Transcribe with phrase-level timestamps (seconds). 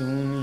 [0.00, 0.39] soon.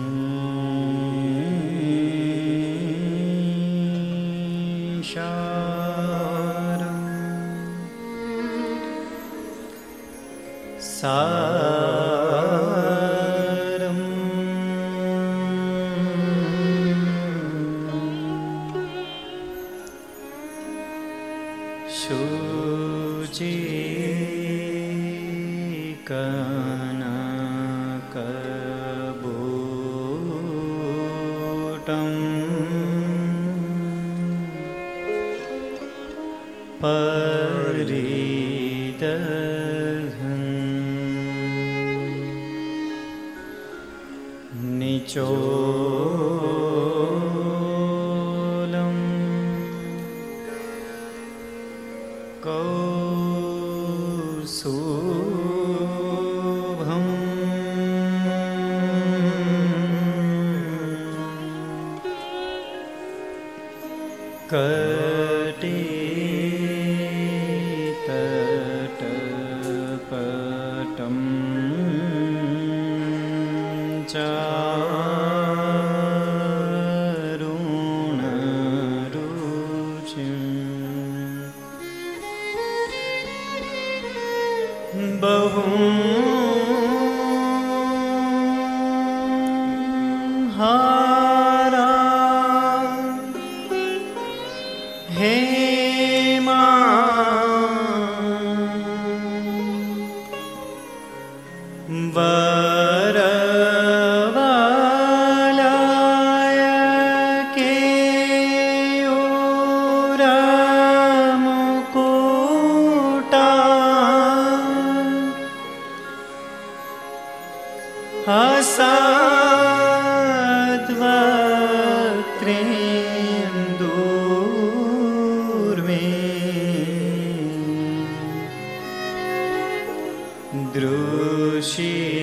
[131.62, 132.17] しい。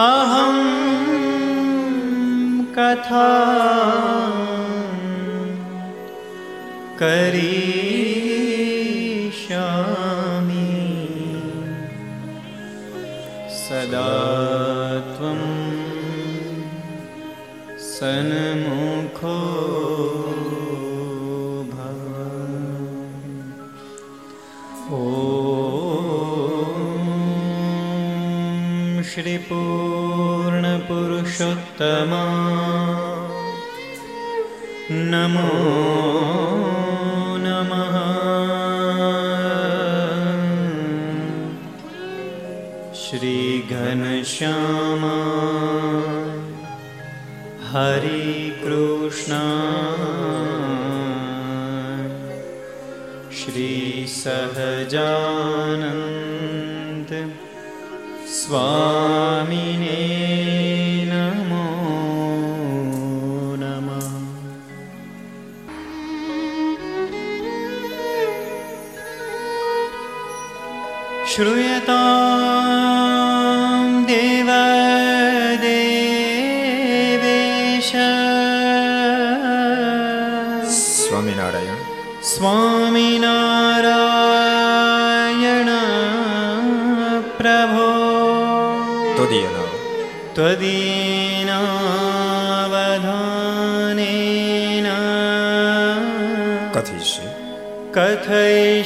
[0.00, 0.58] अहं
[2.76, 3.30] कथा
[7.00, 7.48] करिष्यामि।
[13.58, 14.12] सदा
[15.14, 15.40] त्वं
[17.88, 18.47] सन्
[34.90, 35.50] नमो
[37.44, 37.94] नमः।
[42.94, 45.14] श्रीघनश्यामा
[47.70, 48.26] हरि
[53.38, 53.90] श्रीसहजानन्द
[58.28, 58.87] स्वा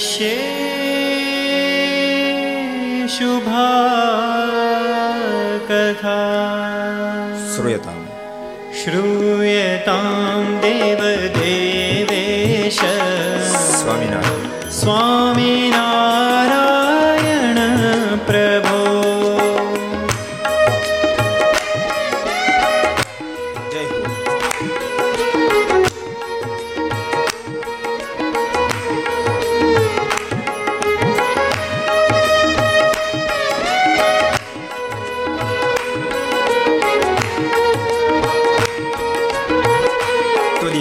[0.02, 0.42] share.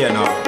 [0.01, 0.41] you know.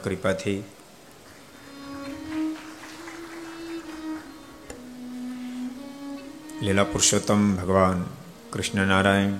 [0.00, 0.60] કૃપાથી
[6.60, 8.00] લીલા પુરુષોત્તમ ભગવાન
[8.50, 9.34] કૃષ્ણ નારાયણ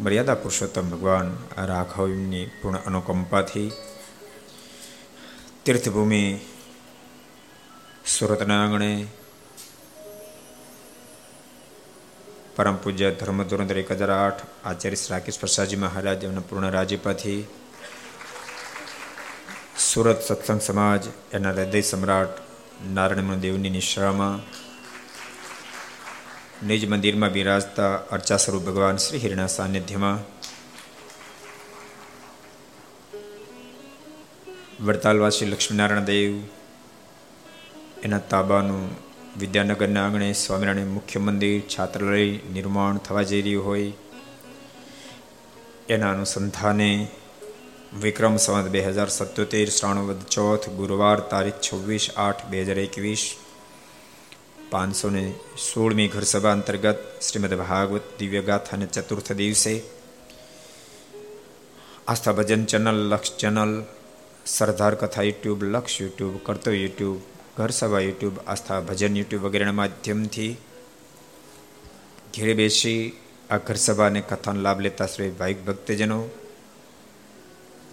[0.00, 1.28] મર્યાદા પુરુષોત્તમ ભગવાન
[1.66, 3.68] રાઘવની પૂર્ણ અનુકંપાથી
[5.64, 6.22] તીર્થભૂમિ
[8.10, 8.92] સુરતના આંગણે
[12.54, 17.40] પરમ પૂજ્ય ધર્મ ધોરણદર એક હજાર આઠ આચાર્ય શ્રી રાકેશ પ્રસાદજી મહારાજ એમના પૂર્ણ રાજ્યપાથી
[19.80, 22.28] સુરત સત્સંગ સમાજ, એના હૃદય સમ્રાટ
[22.92, 24.36] નારાયણ દેવની નિશ્રામાં
[26.66, 30.18] નિજ મંદિરમાં બિરાજતા અર્ચા સ્વરૂપ ભગવાન શ્રી હિરના સાનિધ્યમાં
[34.84, 36.34] વડતાલવાસી લક્ષ્મીનારાયણ દેવ,
[38.02, 38.90] એના તાબાનું
[39.40, 43.92] વિદ્યાનગરના આંગણે સ્વામિનારાયણ મુખ્ય મંદિર, છાત્રાલય નિર્માણ થવા જઈ રહ્યું હોય,
[45.88, 47.08] એના અનુસંધાને
[47.92, 53.22] વિક્રમ સંવત બે હજાર સત્યોતેર શ્રાવણવદ ચોથ, ગુરુવાર તારીખ છવ્વીસ આઠ બે હજાર એકવીસ,
[54.70, 55.24] પાંચસો ને
[55.58, 59.74] સોળમી ઘરસભા અંતર્ગત શ્રીમદ ભાગવત દિવ્ય ગાથાને ચતુર્થ દિવસે
[62.06, 63.72] આસ્થા ભજન ચેનલ, લક્ષ ચેનલ,
[64.46, 67.18] સરદાર કથા યુટ્યુબ, લક્ષ યુટ્યુબ, કરતો યુટ્યુબ,
[67.56, 70.52] ઘરસભા યુટ્યુબ, આસ્થા ભજન યુટ્યુબ વગેરેના માધ્યમથી
[72.34, 73.02] ઘેરે બેસી
[73.50, 76.20] આ ઘરસભાને કથાનો લાભ લેતા શ્રી ભાઈક ભક્તજનો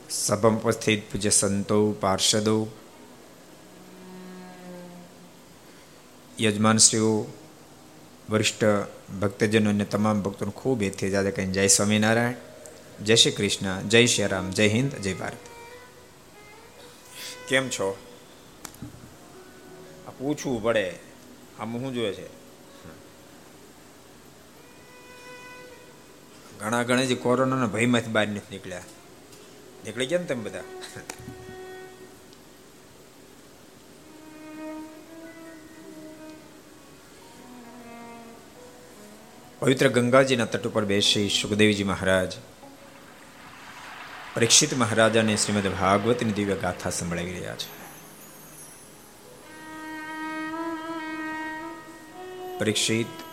[0.10, 2.68] સભા ઉપસ્થિત પૂજ્ય સંતો પાર્ષદો
[6.42, 7.26] યજમાનશ્રીઓ
[8.30, 8.64] વરિષ્ઠ
[9.22, 12.34] ભક્તજનો અને તમામ ભક્તોને ખૂબ એથી જાતે કહીને જય સ્વામિનારાયણ
[13.04, 15.38] જય શ્રી કૃષ્ણ જય શ્રી રામ જય હિન્દ જય ભારત
[17.48, 17.98] કેમ છો?
[20.08, 20.96] આ પૂછવું પડે,
[21.60, 22.28] આમ શું જોઈએ છે?
[26.60, 28.82] ઘણા ઘણા જે કોરોનાના ભયમાંથી બહાર નથી નીકળ્યા.
[29.88, 30.66] નીકળી ગયા ને તમે બધા
[39.62, 42.36] પવિત્ર ગંગાજીના તટ ઉપર બેસી સુખદેવજી મહારાજ
[44.34, 47.70] પરીક્ષિત મહારાજાને શ્રીમદ ભાગવતની દિવ્ય ગાથા સંભળાવી રહ્યા છે
[52.60, 53.26] પરીક્ષિત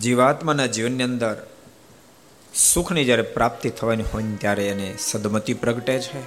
[0.00, 1.38] જીવાત્માના જીવનની અંદર
[2.58, 6.22] સુખની જ્યારે પ્રાપ્તિ થવાની હોય ત્યારે એને સદમતી પ્રગટે છે.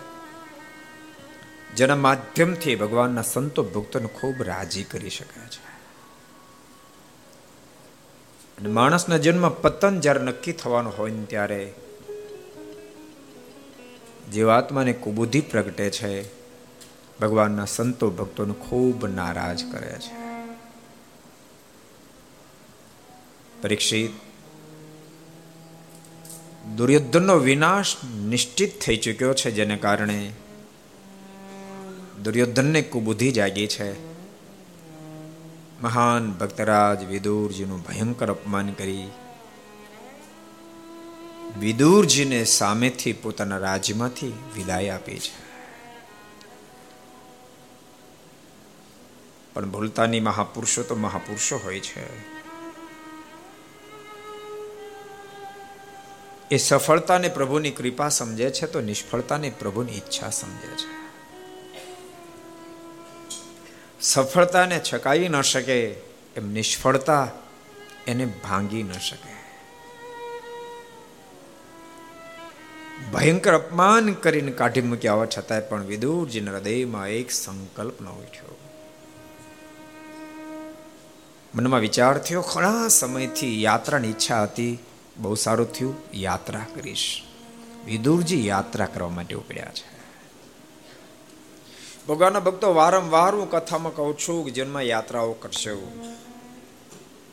[1.75, 5.71] જેના માધ્યમથી ભગવાનના સંતો ભક્તોને ખૂબ રાજી કરી શકે છે.
[8.67, 11.73] માણસના જન્મ પતન જ્યારે નક્કી થવાનું હોય ને ત્યારે
[14.33, 16.23] જીવાત્માને કુબુદ્ધિ પ્રગટે છે,
[17.19, 20.21] ભગવાનના સંતો ભક્તોને ખૂબ નારાજ કરે છે.
[23.61, 24.30] પરીક્ષિત
[26.81, 27.87] દુર્યોધનનો વિનાશ
[28.25, 30.33] નિશ્ચિત થઈ ચૂક્યો છે જેને કારણે
[32.23, 34.01] દુર્યોધનને કુબુદ્ધિ જાગી છે.
[35.81, 39.07] મહાન ભક્તરાજ વિદુરજીનું ભયંકર અપમાન કરી.
[41.59, 45.33] વિદુરજીને સામેથી પોતાના રાજ્યમાંથી વિદાય આપી છે.
[49.53, 52.30] પણ ભૂલતાની મહાપુરુષો તો મહાપુરુષો હોય છે.
[56.51, 61.01] એ સફળતાને પ્રભુની કૃપા સમજે છે તો નિષ્ફળતાને પ્રભુની ઈચ્છા સમજે છે.
[64.01, 65.89] સફળતાને છકાવી ન શકે,
[66.35, 67.27] એમ નિષ્ફળતા
[68.07, 69.31] એને ભાંગી ન શકે.
[73.13, 78.57] ભયંકર અપમાન કરીને કાઢી મૂક્યા હોવા છતાંય પણ વિદુરજીના હૃદયમાં એક સંકલ્પ ન ઉઠ્યો.
[81.55, 84.79] મનમાં વિચાર થયો ઘણા સમયથી યાત્રાની ઈચ્છા હતી
[85.21, 85.95] બહુ સારું થયું.
[86.13, 87.21] યાત્રા કરીશ.
[87.85, 90.01] વિદુરજી યાત્રા કરવા માટે ઉપડ્યા છે.
[92.07, 95.91] ભગવાનના ભક્તો, વારંવાર હું કથામાં કહું છું કે જીવનમાં યાત્રાઓ કરશો.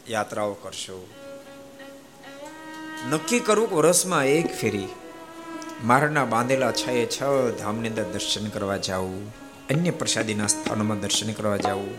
[0.08, 1.06] યાત્રાઓ કરશો.
[3.10, 4.88] નક્કી કરવું વર્ષમાં એક ફેરી
[5.84, 7.22] મારના બાંધેલા છ એ છ
[7.58, 9.34] ધામની અંદર દર્શન કરવા જાવું
[9.70, 11.94] અન્ય પ્રસાદીના સ્થાનોમાં દર્શન કરવા જાવું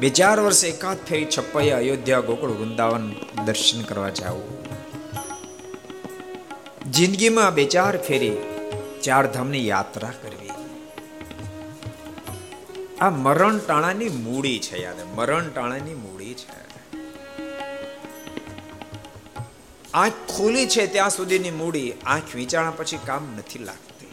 [0.00, 3.12] બે ચાર વર્ષ એકાદ ફેરી છપ્પૈયા અયોધ્યા ગોકુળ વૃંદાવન
[3.44, 4.58] દર્શન કરવા જાવું
[6.90, 8.36] જિંદગીમાં બે ચાર ફેરી,
[9.02, 10.50] ચાર ધામની યાત્રા કરવી.
[13.00, 16.58] આ મરણ ટાણાની મૂડી છે યાદ મરણ ટાણાની મૂડી છે.
[19.94, 24.12] આંખ ખુલી છે ત્યાં સુધીની મૂડી, આંખ વિચારણા પછી કામ નથી લાગતી.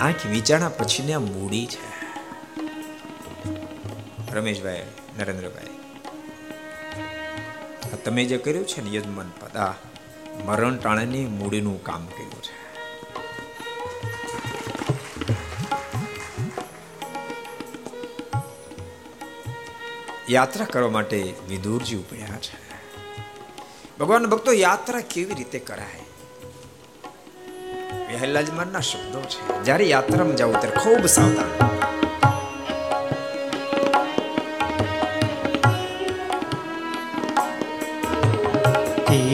[0.00, 1.95] આંખ વિચારણા પછીની આ મૂડી છે.
[4.36, 4.86] રમેશભાઈ,
[5.18, 5.66] નરેન્દ્રભાઈ.
[8.04, 9.74] તમે જે કર્યું છે ને યજમાન પદા
[10.44, 12.66] મરણ ટાણાની મૂડીનું કામ કર્યું છે.
[20.32, 22.74] યાત્રા કરવા માટે વિદુરજી ઉપડ્યા છે.
[23.98, 26.00] ભગવાન ભક્તો, યાત્રા કેવી રીતે કરાય?
[28.06, 29.64] વહેલાજમાનના શબ્દો છે.
[29.64, 31.66] જ્યારે યાત્રામાં જાવ ત્યારે ખૂબ સાવધાન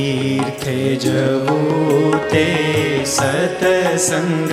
[0.02, 2.46] તીર્થે જવું તે
[3.06, 4.52] સતસંગ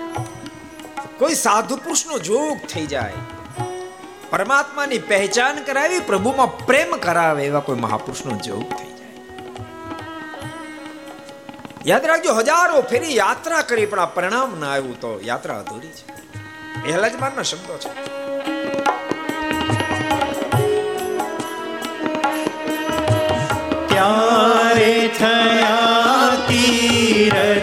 [1.17, 3.13] કોઈ સાધુ પુરુષનો જોગ થઈ જાય.
[4.29, 9.15] પરમાત્માની પહેચાન કરાવી પ્રભુમાં પ્રેમ કરાવે એવા કોઈ મહાપુરુષનો જોગ થઈ જાય.
[11.85, 16.11] યાદ રાખજો, હજારો ફેરી યાત્રા કરી પણ આ પરિણામ ના આવ્યું તો યાત્રા અધૂરી છે.
[16.83, 18.04] પહેલાજમાનના શબ્દો છે.
[27.25, 27.54] તીરથ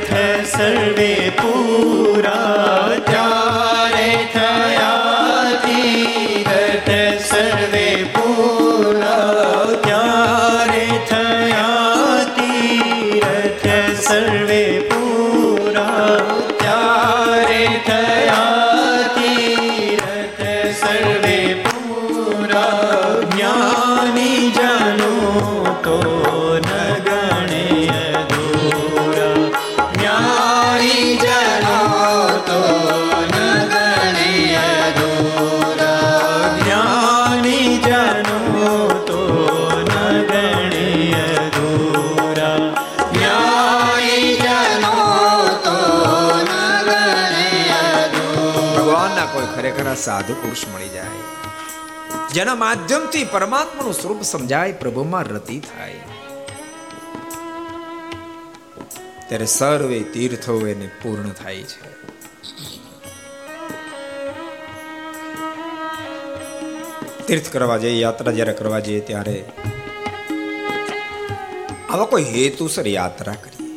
[50.03, 51.21] સાધુ પુરુષ મળી જાય.
[52.35, 55.95] જેના માધ્યમથી પરમાત્માનું સ્વરૂપ સમજાય, પ્રભુમાં રતિ થાય.
[59.29, 61.93] ત્યારે સર્વે તીર્થો એને પૂર્ણ થાય છે.
[67.27, 69.45] તીર્થ કરવા જઈએ, યાત્રા જ્યારે કરવા જઈએ ત્યારે
[71.91, 73.73] આવા કોઈ હેતુસર યાત્રા કરીએ.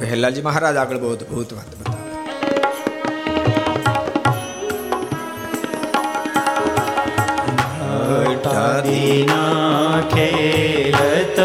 [0.00, 1.83] વહેલાજી મહારાજ આગળ બહુ અદભુત વાત
[8.44, 11.43] નાટાદીના ખેલત મન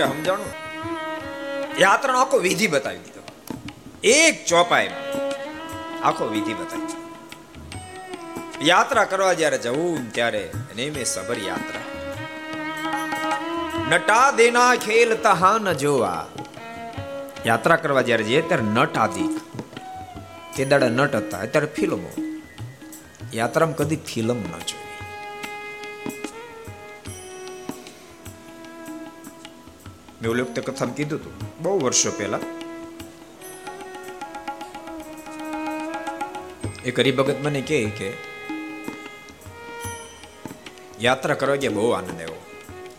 [0.00, 1.80] કઈ સમજાણું?
[2.20, 3.20] આખો વિધિ બતાવી દીધો.
[4.04, 4.90] એક ચોપાઈ
[6.02, 6.86] આખો વિધિ બતાવી
[8.68, 11.80] યાત્રા કરવા જ્યારે જવું ત્યારે નેમે સબર યાત્રા.
[13.88, 16.26] નટા દેના ખેલ તહા ન જોવા.
[17.46, 19.40] યાત્રા કરવા જ્યારે જઈએ ત્યારે નટ આદિ.
[20.56, 22.10] તે દાડા નટ હતા અત્યારે ફિલ્મો.
[23.34, 24.89] યાત્રામાં કદી ફિલ્મ ન જોઈ.
[30.22, 31.32] મેં વખતે કથામાં કીધું હતું.
[31.62, 32.38] બહુ વર્ષો પહેલા.
[36.84, 38.12] એક હરિભગત મને કહે કે,
[41.00, 42.42] યાત્રા કરવા ગયા, બહુ આનંદ આવ્યો.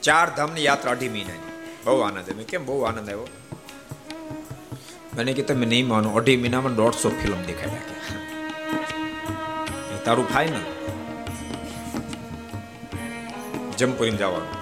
[0.02, 1.52] ચાર ધામની યાત્રા અઢી મહિનાની.
[1.86, 2.46] બહુ આનંદ આવ્યો.
[2.50, 3.28] કેમ બહુ આનંદ આવ્યો?
[5.18, 8.02] મને કે, તમે નહીં માનો, અઢી મહિનામાં દોઢસો ફિલ્મ દેખાડ્યા કે.
[10.06, 10.62] તારું ફાઈનલ
[13.78, 14.61] જમપુરી જવાનું.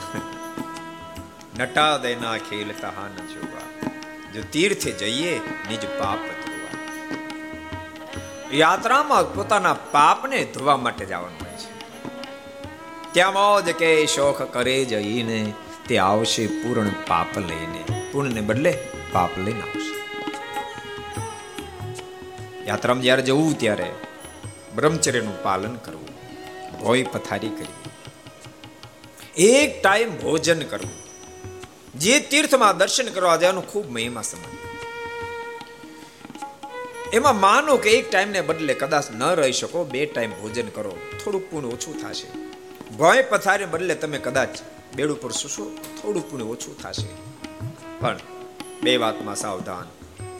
[1.59, 3.89] નટા દેના ખેલ તહા ન જોવા.
[4.33, 6.79] જો તીર્થે જઈએ, નિજ પાપ ધોવા.
[8.51, 11.93] યાત્રામાં પોતાના પાપને ધોવા માટે જવાનું હોય છે.
[13.13, 15.53] ત્યાં જ કે શોખ કરે જઈને,
[15.87, 18.09] તે આવશે પૂર્ણ પાપ લઈને.
[18.11, 20.21] પૂર્ણને બદલે પાપ લઈને આવશે.
[22.65, 23.91] યાત્રામાં જ્યારે જવું, ત્યારે
[24.75, 26.07] બ્રહ્મચર્યનું પાલન કરવું.
[26.79, 27.89] ભોય પથારી કરવી.
[29.43, 31.08] એક ટાઈમ ભોજન કરવું.
[31.95, 34.69] જે તીર્થમાં દર્શન કરવા જવાનું ખૂબ મહિમા સમાન.
[37.13, 41.51] એમાં માનો કે એક ટાઈમને બદલે કદાચ ન રહી શકો, બે ટાઈમ ભોજન કરો, થોડુંક
[41.51, 42.49] પુણ્ય ઓછું થશે.
[42.97, 44.49] ભય પથારી બદલે તમે કદાચ
[44.95, 47.07] બેડ ઉપર સુશો થોડું પુણ્ય ઓછું થશે.
[47.99, 48.19] પણ
[48.83, 49.85] બે વાતમાં સાવધાન.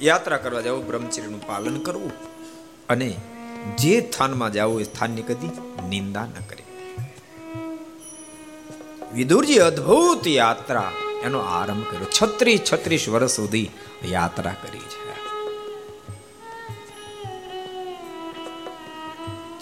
[0.01, 2.12] યાત્રા કરવા જવું બ્રહ્મચર્યનું પાલન કરવું
[2.89, 3.15] અને
[3.77, 5.47] જે સ્થાનમાં જવું એ સ્થાનની કદી
[5.89, 6.63] નિંદા ન કરે.
[9.13, 10.91] વિદુરજી, અદ્ભુત યાત્રા.
[11.23, 12.08] એનો આરંભ કર્યો.
[12.21, 13.69] છત્રીસ છત્રીસ વર્ષ સુધી
[14.05, 15.10] યાત્રા કરી છે.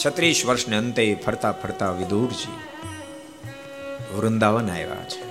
[0.05, 2.57] છત્રીસ વર્ષને અંતે ફરતા ફરતા વિદુરજી
[4.15, 5.27] વૃંદાવન આવ્યા છે.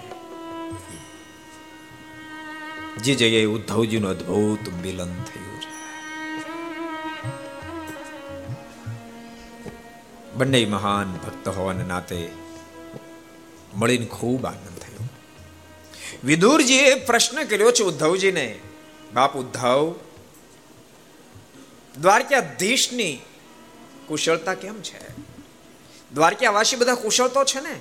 [2.96, 5.76] જે જગ્યાએ ઉદ્ધવજીનું અદ્ભુત મિલન થયું છે.
[10.34, 12.32] બંને મહાન ભક્ત હોવાના નાતે
[13.76, 14.75] મળીને ખૂબ આનંદ
[16.26, 18.58] વિદુરજીએ પ્રશ્ન કર્યો છે ઉદ્ધવજીને,
[19.14, 19.94] બાપ ઉદ્ધવ,
[22.00, 23.18] દ્વારકાધીશની
[24.06, 25.12] કુશળતા કેમ છે?
[26.14, 27.76] દ્વારકાવાસી બધા કુશળ તો છે ને?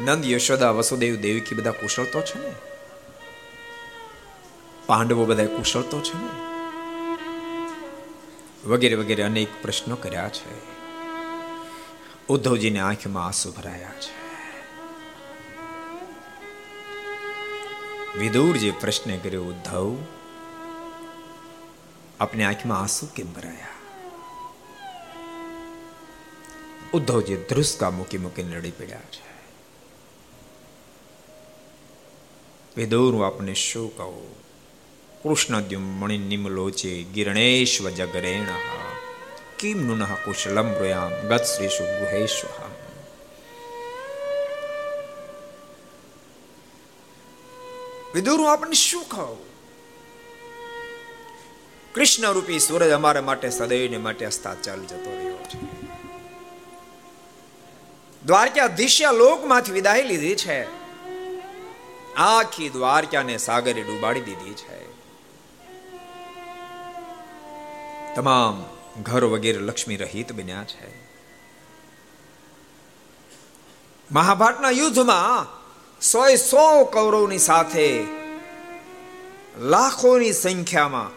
[0.00, 2.54] નંદ યશોદા વસુદેવ દેવકી બધા કુશળ તો છે ને?
[4.86, 6.28] પાંડવો બધા કુશળ તો છે ને?
[8.68, 10.73] વગેરે વગેરે અનેક પ્રશ્નો કર્યા છે.
[12.28, 14.24] ઉદ્ધવજીની આંખમાં આંસુ ભરાયા છે.
[18.18, 19.96] વિદુરજી પ્રશ્ન કર્યો, ઉદ્ધવ,
[22.20, 23.66] આપની આંખમાં આંસુ કેમ ભરાયા?
[26.92, 29.24] ઉદ્ધવજી ધ્રુસકા મૂકી મૂકીને લડી પડ્યા છે.
[32.76, 34.44] વિદુર આપને શું કહું?
[35.22, 38.44] કૃષ્ણ મણિ નિમલોચે ગિરણેશ્વ જગરેણ
[39.64, 42.72] કિમ નુન કુશલમ બ્રુયામ ગત શ્રીષુ ગુહેશ્વહમ
[48.14, 49.38] વિદુર હું આપણને શું કહું
[51.94, 55.62] કૃષ્ણ રૂપી સૂરજ અમારા માટે સદૈવને માટે અસ્તાચલ જતો રહ્યો છે
[58.22, 60.60] દ્વારકાધીશ્ય લોકમાંથી વિદાય લીધી છે
[62.26, 64.78] આખી દ્વારકાને સાગરે ડૂબાડી દીધી છે
[68.14, 68.64] તમામ
[69.02, 71.04] ઘર વગેરે લક્ષ્મી રહિત બન્યા છે.
[74.12, 75.64] મહાભારતના યુદ્ધમાં
[76.00, 78.04] સો સો કૌરવની સાથે
[79.58, 81.10] લાખોની સંખ્યામાં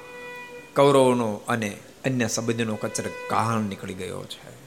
[0.74, 4.58] કૌરવનો અને અન્ય સંબંધનો કચર કાહણ નીકળી ગયો છે.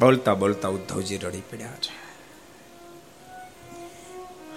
[0.00, 1.97] બોલતા બોલતા ઉદ્ધવજી રડી પડ્યા છે.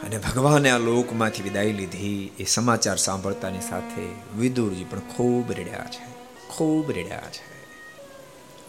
[0.03, 2.31] અને ભગવાને આ લોકમાંથી વિદાય લીધી.
[2.39, 6.11] એ સમાચાર સાંભળતાની સાથે વિદુરજી પણ ખૂબ રેડ્યા છે.
[6.47, 7.51] ખૂબ રેડ્યા છે.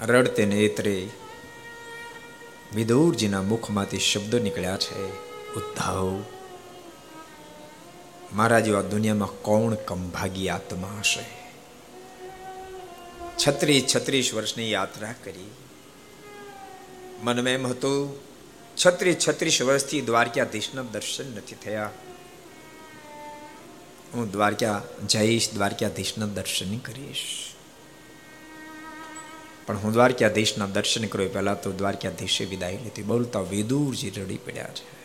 [0.06, 1.08] રડતે નેત્રે
[2.74, 5.08] વિદુરજીના મુખમાંથી શબ્દો નીકળ્યા છે.
[5.54, 6.22] ઉદ્ધવ,
[8.32, 11.42] મારા જેવા દુનિયામાં કોણ કંભાગી આત્મા હશે?
[13.46, 15.50] છત્રીસ છત્રીસ વર્ષની યાત્રા કરી.
[17.22, 18.31] મનમાં એમ હતું
[18.86, 21.90] છત્રીસ છત્રીસ વર્ષથી દ્વારકાધીશના દર્શન નથી થયા.
[24.14, 27.24] હું દ્વારકા જઈશ, દ્વારકાધીશના દર્શન કરીશ.
[29.66, 33.02] પણ હું દ્વારકાધીશના દર્શન કર્યો પહેલા તો દ્વારકાધીશે વિદાય લીધી.
[33.02, 35.02] બોલતા વિદુરજી રડી પડ્યા છે.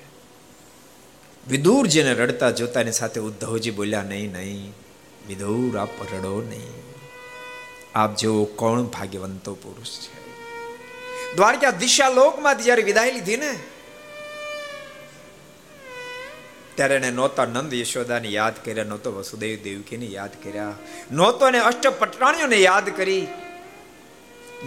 [1.48, 4.74] વિદુરજીને રડતા જોતાની સાથે ઉદ્ધવજી બોલ્યા, નહીં નહીં,
[5.28, 6.84] વિદુર, આપ રડો નહીં.
[7.96, 10.27] આપ જેવો કોણ ભાગ્યવંતો પુરુષ છે.
[11.38, 13.60] દ્વારકા દિશા લોકમાંથી જ્યારે વિદાય લીધી ને,
[16.76, 20.74] ત્યારે એને નહોતા નંદ યશોદાને યાદ કર્યા, નહોતો વસુદેવ દેવકીને યાદ કર્યા,
[21.12, 23.28] નહોતો એને અષ્ટપટરાણીઓને યાદ કરી,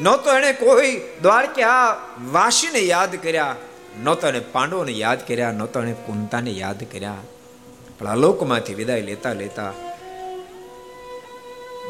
[0.02, 3.56] નહોતો એને કોઈ દ્વારકા વાસીને યાદ કર્યા,
[4.02, 7.22] નહોતો એને પાંડવોને યાદ કર્યા, નહોતો એને કુંતાને યાદ કર્યા.
[7.98, 9.72] પણ લોકમાંથી વિદાય લેતા લેતા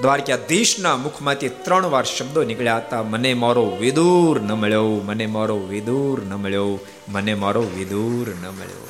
[0.03, 6.23] દ્વારકાધીશના મુખમાંથી ત્રણ વાર શબ્દો નીકળ્યા હતા, મને મારો વિદુર ન મળ્યો, મને મારો વિદુર
[6.25, 8.89] ન મળ્યો, મને મારો વિદુર ન મળ્યો.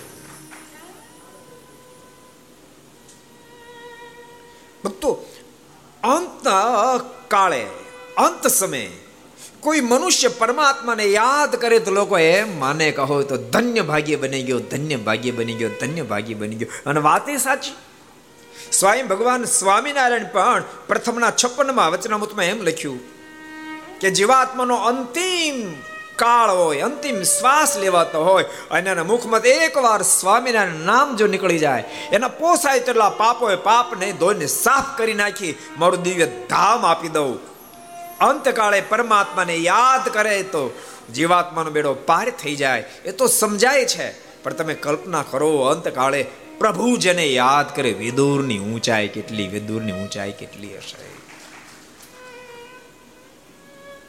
[4.85, 5.27] ભક્તો,
[6.03, 6.49] અંત
[7.29, 7.63] કાળે,
[8.17, 8.91] અંત સમયે
[9.61, 14.59] કોઈ મનુષ્ય પરમાત્માને યાદ કરે તો લોકો એમ માને કહો તો ધન્ય ભાગ્ય બની ગયો,
[14.59, 16.91] ધન્ય ભાગ્ય બની ગયો, ધન્ય ભાગ્ય બની ગયો.
[16.91, 17.75] અને વાત એ સાચી.
[18.73, 23.01] સ્વયં ભગવાન સ્વામિનારાયણ પણ પ્રથમના છપ્પનમાં વચનામૃતમાં એમ લખ્યું
[24.01, 25.57] કે જીવાત્માનો અંતિમ
[26.17, 31.85] કાળ હોય, અંતિમ શ્વાસ લેવાતો હોય અને એના મુખમાં એકવાર સ્વામિનારાયણ નામ જો નીકળી જાય,
[32.13, 37.39] એના પોસાય તેટલા પાપો પાપને ધોઈને સાફ કરી નાખી, મારું દિવ્ય ધામ આપી દઉં.
[38.21, 40.63] અંતકાળે પરમાત્માને યાદ કરે તો
[41.15, 42.85] જીવાત્માનો બેડો પાર થઈ જાય.
[43.05, 44.09] એ તો સમજાય છે,
[44.43, 46.23] પણ તમે કલ્પના કરો અંતકાળે
[46.61, 51.09] પ્રભુ જેને યાદ કરે, વિદુરની ઊંચાઈ કેટલી, વિદુરની ઊંચાઈ કેટલી હશે?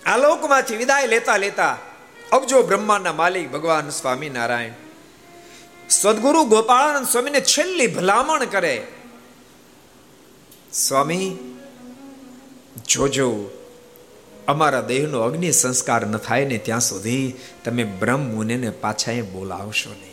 [0.06, 1.78] આ લોકમાંથી વિદાય લેતા લેતા
[2.32, 4.72] અબજો બ્રહ્માંડના માલિક ભગવાન સ્વામિનારાયણ
[5.90, 8.88] સદગુરુ ગોપાળાનંદ સ્વામીને છેલ્લી ભલામણ કરે,
[10.74, 11.32] સ્વામી,
[12.88, 13.32] જોજો,
[14.48, 17.34] અમારા દેહનો અગ્નિ સંસ્કાર ન થાય ને ત્યાં સુધી
[17.66, 20.11] તમે બ્રહ્મ મુનિને પાછા બોલાવશો નહીં.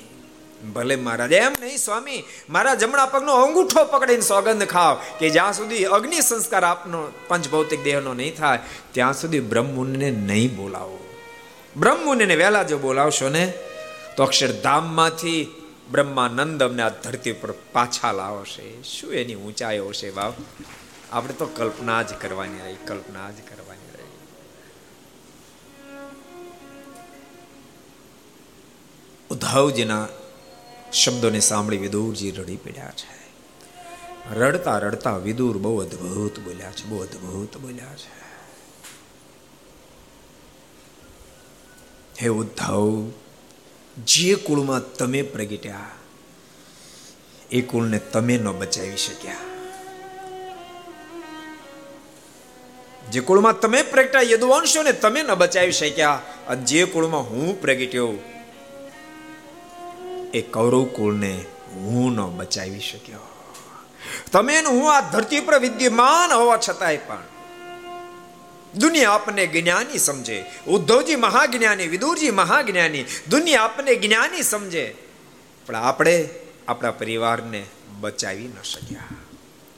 [0.63, 1.33] ભલે મહારાજ.
[1.33, 2.25] એમ નહીં, સ્વામી.
[2.51, 8.15] મારા જમણા પગનો અંગૂઠો પકડીને સોગંદ ખાવ કે જ્યાં સુધી અગ્નિ સંસ્કાર આપનો પંચભૌતિક દેહનો
[8.15, 8.59] નહીં થાય,
[8.93, 10.99] ત્યાં સુધી બ્રહ્મુનને નહીં બોલાવો.
[11.77, 13.53] બ્રહ્મુનિને વહેલા જો બોલાવશો ને,
[14.17, 15.47] તો અક્ષરધામમાંથી
[15.91, 18.83] બ્રહ્માનંદ અમને આ ધરતી પર પાછા લાવશે.
[18.83, 20.35] શું એની ઊંચાઈઓ છે બાપ?
[21.13, 23.79] આપણે તો કલ્પના જ કરવાની રહી, કલ્પના જ કરવાની
[29.31, 30.09] ઉદ્ધવજીના
[30.93, 33.19] શબ્દોને સાંભળી વિદુરજી રડી પડ્યા છે.
[34.35, 38.19] રડતા રડતા વિદુર બહુ અદ્ભુત બોલ્યા છે, બહુ અદ્ભુત બોલ્યા છે.
[42.23, 43.11] હે ઉદ્ધવ,
[44.05, 45.91] જે કુળમાં તમે પ્રગટ્યા,
[47.51, 49.37] એ કુળને તમે ન બચાવી શક્યા.
[53.11, 58.13] જે કુળમાં તમે પ્રગટ્યા, યદુવંશોને તમે ન બચાવી શક્યા, અને જે કુળમાં હું પ્રગટ્યો
[60.35, 63.19] એ કૌરવ કુળને હું ન બચાવી શક્યો.
[64.33, 67.23] તમે હું આ ધરતી પર વિદ્યમાન હોવા છતાંય પણ.
[68.75, 70.45] દુનિયા આપને જ્ઞાની સમજે.
[70.67, 74.95] ઉદ્ધવજી મહાજ્ઞાની, વિદુરજી મહાજ્ઞાની, દુનિયા આપને જ્ઞાની સમજે.
[75.67, 76.29] પણ આપણે
[76.69, 77.67] આપણા પરિવારને
[78.01, 79.01] બચાવી ન શક્યા.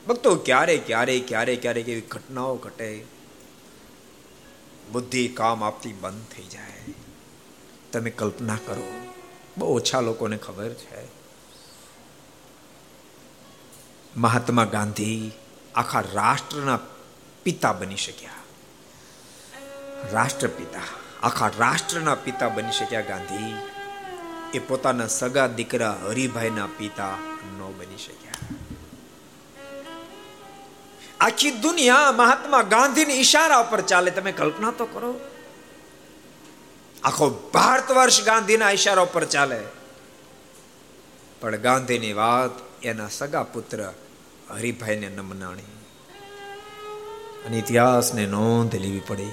[0.09, 3.05] ભક્તો, ક્યારે ક્યારે ક્યારે ક્યારે એવી ઘટનાઓ ઘટે?
[4.93, 6.95] બુદ્ધિ કામ આપતી બંધ થઈ જાય.
[7.93, 9.10] તમે કલ્પના કરો.
[9.59, 11.21] બહુ ઓછા લોકોને ખબર છે.
[14.17, 15.33] મહાત્મા ગાંધી
[15.75, 16.79] આખા રાષ્ટ્રના
[17.43, 18.31] પિતા બની શક્યા.
[20.13, 20.81] રાષ્ટ્રપિતા,
[21.23, 23.57] આખા રાષ્ટ્રના પિતા બની શક્યા ગાંધી.
[24.55, 27.17] એ પોતાના સગા દીકરા હરિભાઈના પિતા
[27.59, 28.33] ન બની શક્યા.
[31.21, 34.11] આખી દુનિયા મહાત્મા ગાંધીની ઈશારા પર ચાલે.
[34.11, 35.21] તમે કલ્પના તો કરો.
[37.05, 39.61] આખો ભારત વર્ષ ગાંધીના ઈશારો પર ચાલે.
[41.41, 43.93] પણ ગાંધીની વાત એના સગા પુત્ર
[44.51, 45.63] હરિભાઈને ન મનાણી.
[47.47, 49.31] અને ઇતિહાસને નોંધ લેવી પડી.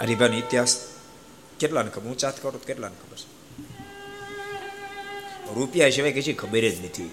[0.00, 0.88] હરિભાઈનો ઇતિહાસ
[1.60, 2.04] કેટલાને ખબર?
[2.04, 3.42] ઊંચાત કરો તો કેટલાને ખબર છે?
[5.54, 7.10] રૂપિયા સિવાય કશી ખબર જ નથી.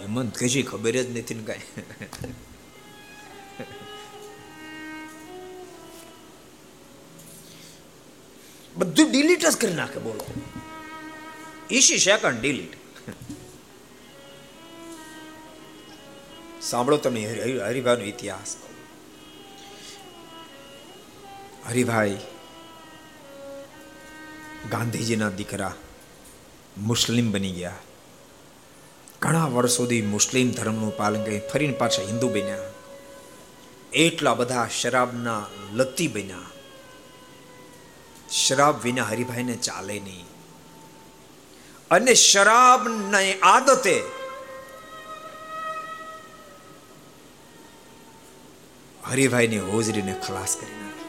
[0.00, 1.60] હેમંત કશી ખબર જ નથી ને કાંઈ.
[8.78, 10.24] બધું ડિલીટ જ કરી નાખે બોલો.
[11.70, 12.74] ઈસી સેકન્ડ ડિલીટ
[16.62, 17.20] સાંભળો તમે
[17.66, 18.56] હરિભાઈનો ઇતિહાસ.
[21.68, 22.16] હરિભાઈ
[24.72, 25.74] ગાંધીજીના દીકરા
[26.90, 27.76] મુસ્લિમ બની ગયા.
[29.22, 32.68] ઘણા વર્ષ સુધી મુસ્લિમ ધર્મનું પાલન કરી ફરીને પાછા હિન્દુ બન્યા.
[33.92, 35.40] એટલા બધા શરાબના
[35.72, 36.57] લતી બન્યા.
[38.30, 40.24] શરાબ વિના હરિભાઈને ચાલે નહીં.
[41.90, 44.02] અને શરાબની આદતે
[49.04, 51.08] હરિભાઈની હોજરીને ખલાસ કરી નાખી.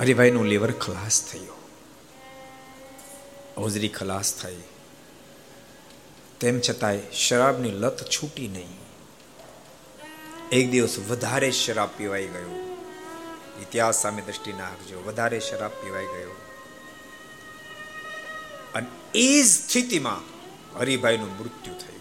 [0.00, 1.56] હરિભાઈનું લીવર ખલાસ થયું.
[3.56, 4.56] હોજરી ખલાસ થઈ.
[6.40, 8.83] તેમ છતાંય શરાબની લત છૂટી નહીં.
[10.52, 12.78] એક દિવસ વધારે શરાબ પીવાઈ ગયો.
[13.62, 15.02] ઇતિહાસ સામે દ્રષ્ટિ નાખજો.
[15.06, 16.30] વધારે શરાબ પીવાઈ ગયો.
[18.74, 20.34] અને એ સ્થિતિમાં
[20.78, 21.94] હરિભાઈનું મૃત્યુ થયું.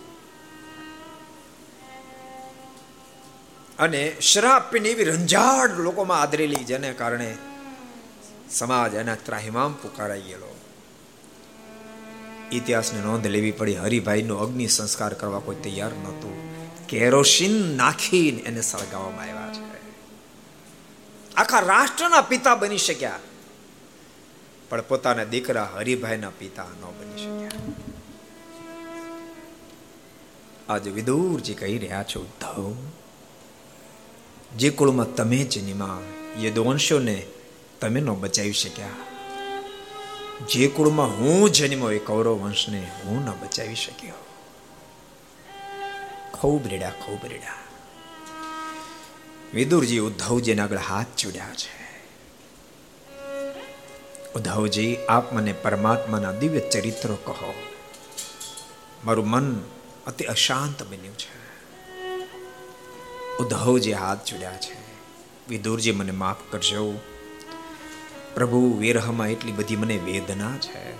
[3.78, 7.38] અને શરાબ પીને એવી રંજાડ લોકોમાં આદરેલી, જેને કારણે
[8.52, 10.56] સમાજ એના ત્રાહિમામ પુકારાઈ ગયેલો.
[12.52, 13.78] ઇતિહાસને નોંધ લેવી પડી.
[13.78, 16.53] હરિભાઈનો અગ્નિ સંસ્કાર કરવા કોઈ તૈયાર નહોતું.
[16.94, 19.78] કેરોસીન નાખીને એને સળગાવવામાં આવ્યા છે.
[21.36, 23.20] આખા રાષ્ટ્રના પિતા બની શક્યા.
[24.70, 27.52] પણ પોતાના દીકરા હરિભાઈના પિતા ન બની શક્યા.
[30.70, 32.76] આજે વિદુરજી કહી રહ્યા છો ઉદ્ધવ
[34.58, 36.02] જે કુળમાં તમે જન્મા
[36.44, 37.26] યદવંશોને
[37.82, 38.88] તમે ન બચાવી શક્યા.
[40.50, 44.23] જે કુળમાં હું જન્મ્યો એ કૌરવ વંશને હું ન બચાવી શક્યો.
[46.44, 47.54] ખૂબ રેડા ખૂબ રેડા
[49.54, 52.02] વિદુરજી ઉદ્ધવજીને આગળ હાથ જોડ્યા છે.
[54.36, 57.54] ઉદ્ધવજી, આપ મને પરમાત્માના દિવ્ય ચરિત્રો કહો.
[59.06, 59.62] મારું મન
[60.08, 61.62] અતિ અશાંત બન્યું છે.
[63.38, 64.78] ઉદ્ધવજી હાથ જોડ્યા છે.
[65.48, 66.94] વિદુરજી, મને માફ કરજો.
[68.36, 70.94] પ્રભુ, વિરહમાં એટલી બધી મને વેદના છે.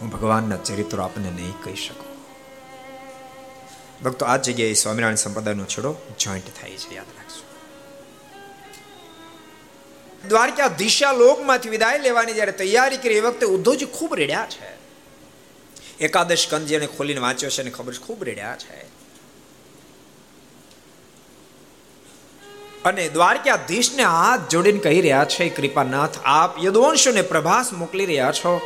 [0.00, 2.13] હું ભગવાનના ચરિત્રો આપને નહીં કહી શકું.
[4.02, 7.44] ભક્તો, આ જગ્યાએ સ્વામિનારાયણ સંપ્રદાયનો છેડો જોઈન્ટ થાય છે, યાદ રાખજો.
[10.28, 14.74] દ્વારકા દિશા લોકમાંથી વિદાય લેવાની જ્યારે તૈયારી કરી, એ વખતે ઉદ્ધવજી ખૂબ રેડ્યા છે.
[16.00, 18.94] એકાદશ કંદ ખોલીને વાંચ્યો છે એને ખબર ખૂબ રેડ્યા છે.
[22.84, 28.60] અને દ્વારકાધીશને હાથ જોડીને કહી રહ્યા છે, કૃપાનાથ, આપ યદવંશોને પ્રભાસ મોકલી રહ્યા છો.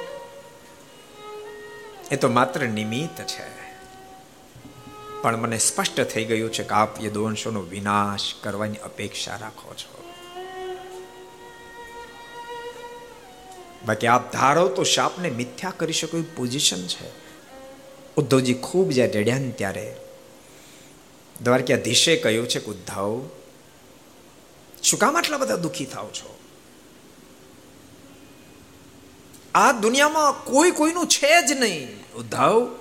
[2.11, 3.58] એ તો માત્ર નિમિત્ત છે.
[5.22, 10.04] પણ મને સ્પષ્ટ થઈ ગયું છે કે આપ યદુવંશોનો વિનાશ કરવાની અપેક્ષા રાખો છો.
[13.87, 17.11] બાકી આપ ધારો તો શાપને મિથ્યા કરી શકો એવી પોઝિશન છે.
[18.16, 19.96] ઉદ્ધવજી ખૂબ જ્યાં રેડ્યા ને ત્યારે
[21.42, 23.28] દ્વારકાધીશે કહ્યું છે કે ઉદ્ધવ,
[24.83, 26.38] શું કામ આટલા બધા દુઃખી થાવ છો?
[29.54, 32.12] આ દુનિયામાં કોઈ કોઈનું છે જ નહીં.
[32.14, 32.78] ઉદ્ધવ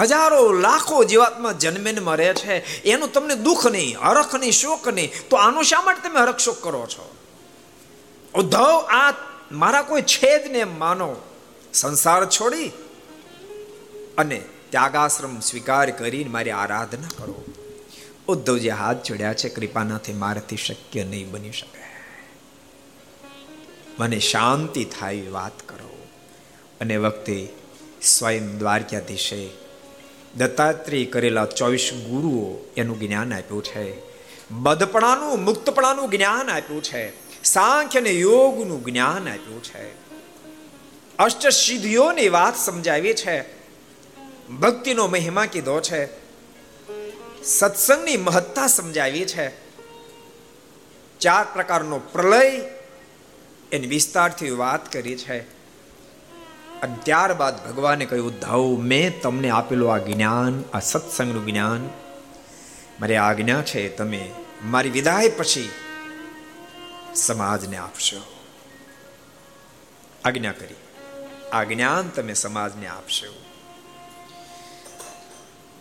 [0.00, 2.82] હજારો, લાખો જીવાત્મા જન્મેને મરે છે.
[2.82, 5.28] એનું તમને દુઃખ નહીં, હરખ નહીં, શોક નહીં.
[5.28, 7.16] તો આનું શા માટે તમે હરખ શોક કરો છો?
[8.34, 9.14] ઉદ્ધવ, આ
[9.52, 11.16] મારા કોઈ છેદને માનો.
[11.74, 12.68] સંસાર છોડી
[14.18, 17.44] અને ત્યાગાશ્રમ સ્વીકાર કરીને મારી આરાધના કરો.
[18.28, 21.86] ઉદ્ધવજી હાથ જોડ્યા છે, કૃપાનાથી મારાથી શક્ય નહીં બની શકે.
[23.98, 26.06] મને શાંતિ થાય વાત કરો.
[26.80, 27.48] અને વખતે
[28.02, 29.65] સ્વયં દ્વારકાધીશે
[30.36, 33.94] દત્તાત્રેય કરેલા ચોવીસ ગુરુઓ એનું જ્ઞાન આપ્યું છે.
[34.50, 37.12] બદપણાનું, મુક્તપણાનું જ્ઞાન આપ્યું છે.
[37.44, 39.88] સાંખ્ય અને યોગનું જ્ઞાન આપ્યું છે.
[41.18, 43.44] અષ્ટ સિદ્ધિઓની વાત સમજાવી છે.
[44.48, 46.08] ભક્તિનો મહિમા કીધો છે.
[47.44, 49.52] સત્સંગની મહત્તા સમજાવી છે.
[51.20, 52.60] ચાર પ્રકારનો પ્રલય
[53.72, 55.55] એની વિસ્તારથી વાત કરી છે.
[56.82, 61.88] અને ત્યારબાદ ભગવાને કહ્યું ધાવ મેં તમને આપેલું આ જ્ઞાન, આ સત્સંગનું જ્ઞાન.
[63.00, 64.30] મારી આજ્ઞા છે, તમે
[64.64, 65.70] મારી વિદાય પછી
[67.14, 68.16] સમાજને આપશો.
[70.24, 70.74] આજ્ઞા કરી.
[71.52, 73.42] આ જ્ઞાન તમે સમાજને આપશો.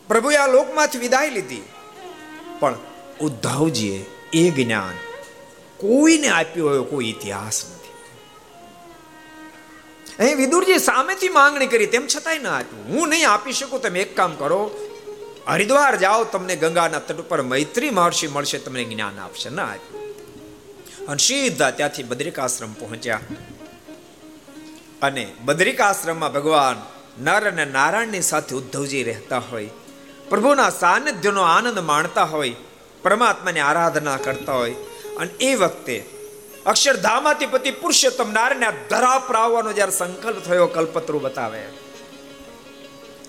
[0.07, 1.63] પ્રભુએ આ લોકમાંથી વિદાય લીધી.
[2.59, 2.75] પણ
[3.21, 4.93] ઉદ્ધવજીએ એ જ્ઞાન
[5.77, 7.74] કોઈને આપ્યું હોય કોઈ ઇતિહાસ નથી
[10.19, 12.87] અહીં વિદુરજી સામેથી માંગણી કરી, તેમ છતાંય ના આપ્યું.
[12.87, 14.71] હું નહીં આપી શકું, તમે એક કામ કરો.
[15.47, 19.49] હરિદ્વાર જાઓ, તમને ગંગાના તટ ઉપર મૈત્રી મહર્ષિ મળશે, તમને જ્ઞાન આપશે.
[19.49, 20.05] ના આપ્યું.
[21.07, 23.19] અને સીધા ત્યાંથી બદ્રિકાશ્રમ પહોંચ્યા.
[25.01, 26.81] અને બદ્રિકાશ્રમમાં ભગવાન
[27.23, 29.69] નર અને નારાયણની સાથે ઉદ્ધવજી રહેતા હોય,
[30.29, 32.55] પ્રભુના સાનિધ્યનો આનંદ માણતા હોય,
[33.03, 34.75] પરમાત્માની આરાધના કરતા હોય.
[35.17, 36.14] અને એ વખતે
[36.65, 41.61] અક્ષરધામાથી પતિ પુરુષોત્તમ નારાયણ ધરા પ્રાવવાનો જ્યારે સંકલ્પ થયો, કલ્પત્રુ બતાવે.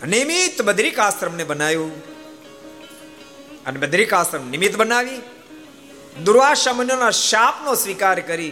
[0.07, 2.17] નિમિત્ત બદ્રિકાશ્રમને બનાવ્યું.
[3.67, 5.19] અને બદ્રિકાશ્રમ નિમિત્ત બનાવી
[6.25, 8.51] દુર્વાસા મુનિના શાપનો સ્વીકાર કરી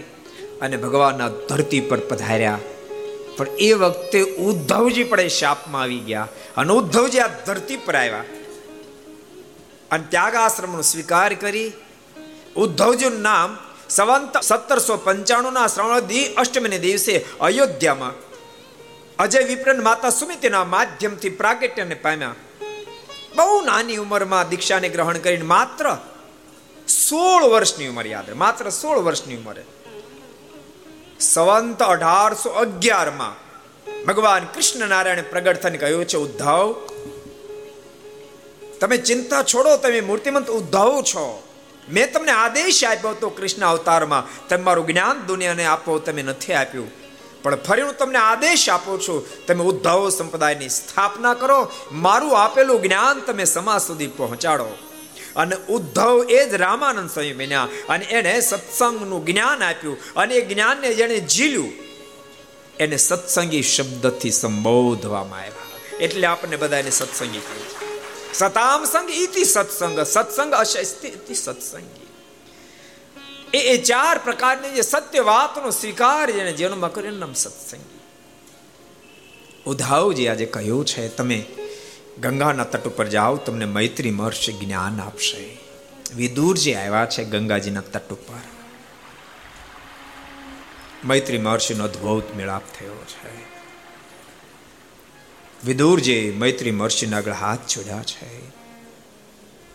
[0.61, 2.59] અને ભગવાનના ધરતી પર પધાર્યા.
[3.37, 8.24] પણ એ વખતે ઉદ્ધવજી પણ એ શાપમાં આવી ગયા અને ઉદ્ધવજી આ ધરતી પર આવ્યા.
[9.91, 11.72] અને ત્યાગાશ્રમનો સ્વીકાર કરી,
[12.57, 13.59] ઉદ્ધવજીનું નામ
[13.89, 18.12] સંવંત સત્તરસો પંચાણુંના શ્રવણદી અષ્ટમીને દિવસે અયોધ્યામાં
[19.18, 22.35] અજય વિપ્રન માતા સુમિતિના માધ્યમથી પ્રાગટ્યને પામ્યા.
[23.37, 25.97] બહુ નાની ઉંમરમાં દીક્ષાને ગ્રહણ કરીને માત્ર
[26.89, 29.64] સોળ વર્ષની ઉંમર યાદ રહે, માત્ર સોળ વર્ષની ઉંમરે.
[31.20, 33.35] સંવંત અઢારસો અગિયારમાં
[34.05, 36.74] ભગવાન કૃષ્ણ નારાયણ પ્રગટ થઈને કહ્યું છે, ઉદ્ધવ,
[38.80, 41.43] તમે ચિંતા છોડો, તમે મૂર્તિમંત ઉદ્ધવ છો.
[41.89, 44.49] મેં તમને આદેશ આપ્યો તો કૃષ્ણ અવતારમાં.
[44.49, 46.91] તમારું જ્ઞાન દુનિયાને આપો, તમે નથી આપ્યું.
[47.43, 53.20] પણ ફરી હું તમને આદેશ આપું છું, તમે ઉદ્ધવ સંપ્રદાયની સ્થાપના કરો, મારું આપેલું જ્ઞાન
[53.20, 54.76] તમે સમાજ સુધી પહોંચાડો.
[55.37, 60.95] અને ઉદ્ધવ એ જ રામાનંદ સ્વામી બન્યા અને એને સત્સંગનું જ્ઞાન આપ્યું અને એ જ્ઞાનને
[60.95, 61.72] જેણે ઝીલ્યું,
[62.80, 66.01] એને સત્સંગી શબ્દથી સંબોધવામાં આવ્યા.
[66.01, 67.73] એટલે આપણને બધાને સત્સંગી કહે છે
[68.35, 72.09] સતામ સંગ ઇતિ સત્સંગ સત્સંગ અશસ્તિ સત્સંગી
[73.53, 78.01] એ એ ચાર પ્રકારની જે સત્ય વાતનો સ્વીકાર જેને જીવનમાં કર્યો નામ સત્સંગી
[79.66, 81.39] ઉદ્ધવજી આજે કહ્યું છે તમે
[82.18, 85.45] ગંગાના તટ ઉપર જાઓ તમને મૈત્રી મહર્ષિ જ્ઞાન આપશે
[86.14, 88.45] વિદુરજી આવ્યા છે ગંગાજીના તટ ઉપર
[91.05, 93.53] મૈત્રી મહર્ષિનો અદ્ભુત મેળાપ થયો છે
[95.64, 98.48] વિદુરજી મૈત્રી મહર્ષિના આગળ હાથ જોડ્યા છે.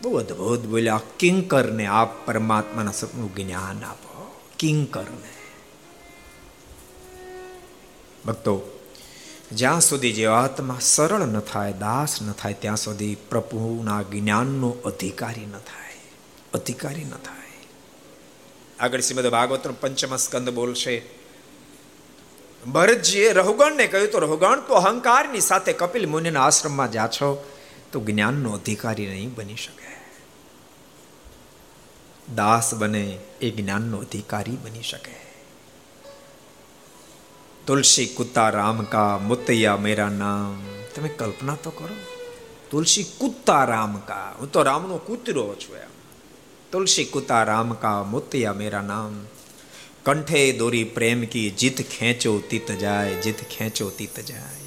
[0.02, 4.40] બહુ અદભુત બોલ્યા, કિંકરને આપ પરમાત્માના સપનું જ્ઞાન આપો.
[4.58, 5.30] કિંકરને.
[8.26, 8.80] ભક્તો,
[9.52, 15.52] જ્યાં સુધી જીવાત્મા સરળ ન થાય, દાસ ન થાય, ત્યાં સુધી પ્રભુના જ્ઞાનનો અધિકારી ન
[15.52, 16.00] થાય.
[16.54, 17.66] અધિકારી ન થાય.
[18.80, 21.19] આગળ શ્રીમદ ભાગવતનો પંચમ સ્કંદ બોલશે.
[22.66, 27.50] ભરતજીએ રહુગણને કહ્યું, તો રહુગણ તો અહંકારની સાથે કપિલ મુનિના આશ્રમમાં જા છો.
[27.92, 29.90] તો જ્ઞાનનો અધિકારી નહીં બની શકે.
[32.34, 35.30] દાસ બને એ જ્ઞાનનો અધિકારી બની શકે.
[37.66, 40.62] તુલસી કુત્તા રામ કા મુતૈયા મેરા નામ.
[40.96, 41.96] તમે કલ્પના તો કરો.
[42.70, 44.36] તુલસી કુત્તા રામ કા.
[44.40, 45.88] હું તો રામનો કૂતરો છું એમ.
[46.72, 49.26] તુલસી કુતા રામ કા મુતૈયા મેરા નામ.
[50.04, 54.60] કંઠે દોરી પ્રેમ કી જીત ખેંચો તીત જાય, જીત ખેંચો તીત જાય.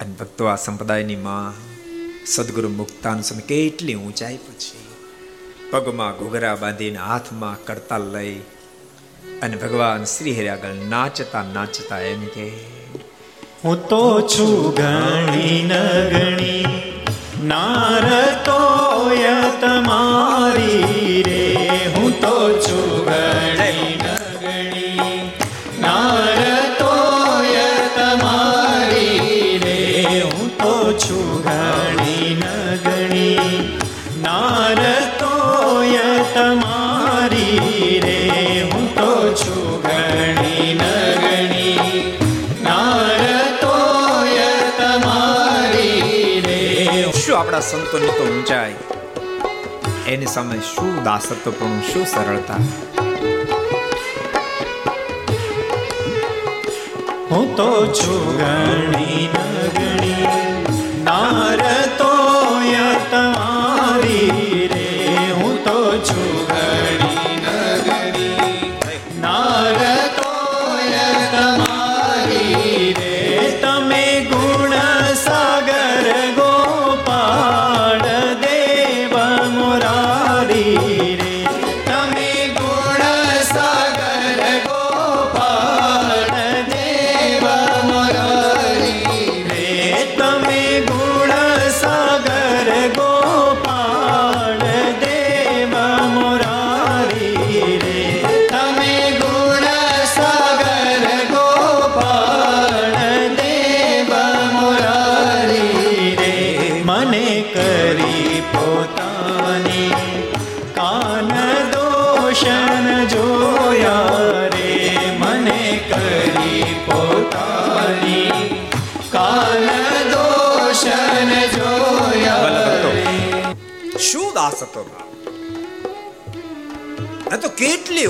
[0.00, 1.54] અને ભક્તો આ સંપ્રદાયની માં,
[2.26, 4.86] સદગુરુ મુક્તાન સમય કેટલી ઊંચાઈ પછી
[5.70, 8.36] પગમાં ઘોઘરા બાંધીને હાથમાં કરતાલ લઈ
[9.42, 12.48] અને ભગવાન શ્રી હરિ આગળ નાચતા નાચતા એમ કે
[13.64, 15.72] હું તો છું ગણી ન
[16.08, 16.64] ગણી
[17.44, 18.06] નાર
[18.44, 18.58] તો
[19.60, 21.37] તમારી રે.
[47.38, 48.87] આપણા સંતોની તો ઊંચાઈ?
[50.08, 52.60] એની સામે શું દાસત્વપણું શું સરળતા?
[57.30, 59.28] હું તો છું ગણી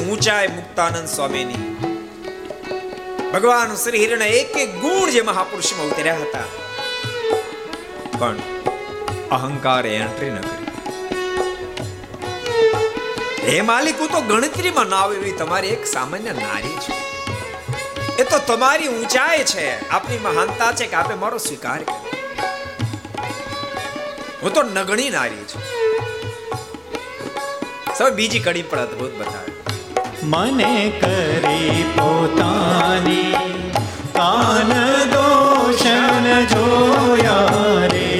[0.08, 1.76] ઊંચાઈ મુક્તાનંદ સ્વામીની.
[3.34, 6.38] ભગવાન શ્રી હિરણ એક એક ગુણ જે મહાપુરુષમાં ઉતર્યા હતા.
[8.18, 8.36] પણ
[9.30, 10.66] અહંકાર એન્ટ્રી ન કરી.
[13.48, 17.08] હે માલિક, હું તો ગણતરીમાં ના આવે તમારી એક સામાન્ય નારી છે.
[18.22, 19.88] એ તો તમારી ઊંચાઈ છે.
[19.88, 21.80] આપની મહાનતા છે કે આપે મારો સ્વીકાર
[24.42, 25.62] હું તો નગણી નારી છું.
[27.98, 29.67] સૌ બીજી કડી પણ અદભુત બતાવે.
[30.22, 33.34] મને કરી પોતાની.
[34.12, 34.72] કાન
[35.06, 37.46] દોષણ જોયા
[37.86, 38.17] રે.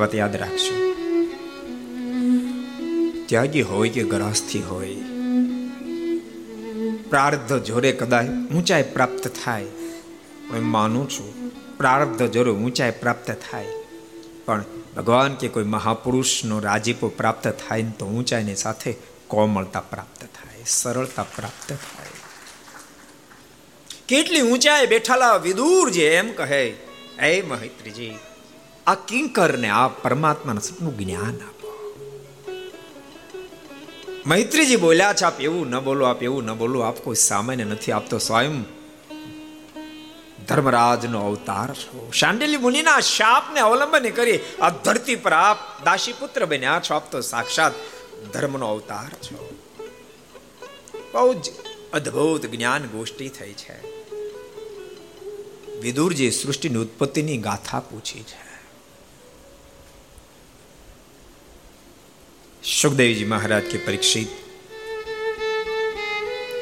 [0.00, 0.74] વાત યાદ રાખજો.
[3.26, 4.96] ત્યાગી હોય કે ગ્રહસ્થી હોય,
[7.10, 9.68] પ્રાર્ધ જોરે કદાચ ઊંચાઈ પ્રાપ્ત થાય.
[10.50, 11.30] હું માનું છું,
[11.78, 13.68] પ્રાર્ધ જોરે ઊંચાઈ પ્રાપ્ત થાય.
[14.46, 14.64] પણ
[14.96, 18.92] ભગવાન કે કોઈ મહાપુરુષનો રાજીપો પ્રાપ્ત થાય ને તો ઊંચાઈની સાથે
[19.28, 22.16] કોમળતા પ્રાપ્ત થાય, સરળતા પ્રાપ્ત થાય.
[24.08, 26.62] કેટલી ઊંચાઈ બેઠાલા વિદુર જે એમ કહે,
[27.26, 28.14] એ મૈત્રીજી
[28.90, 31.68] આ કિંકરને આ પરમાત્માના સપનું જ્ઞાન આપો
[34.24, 37.92] મૈત્રીજી બોલ્યા છે આપ એવું ન બોલો આપ એવું ન બોલો આપ કોઈ સામાન્ય નથી
[37.92, 38.58] આપતો સ્વયં
[40.48, 46.80] ધર્મરાજનો અવતાર છો શાંડિલી મુનિના શાપને અવલંબન કરી આ ધરતી પર આપ દાસી પુત્ર બન્યા
[46.80, 47.80] છો આપ તો સાક્ષાત
[48.32, 49.38] ધર્મનો અવતાર છો
[51.12, 51.56] બહુ જ
[51.92, 53.76] અદ્ભુત જ્ઞાન ગોષ્ઠી થઈ છે
[55.80, 58.49] વિદુરજી સૃષ્ટિની ઉત્પત્તિની ગાથા પૂછી છે
[62.64, 64.28] સુખદેવજી મહારાજ કે પરીક્ષિત,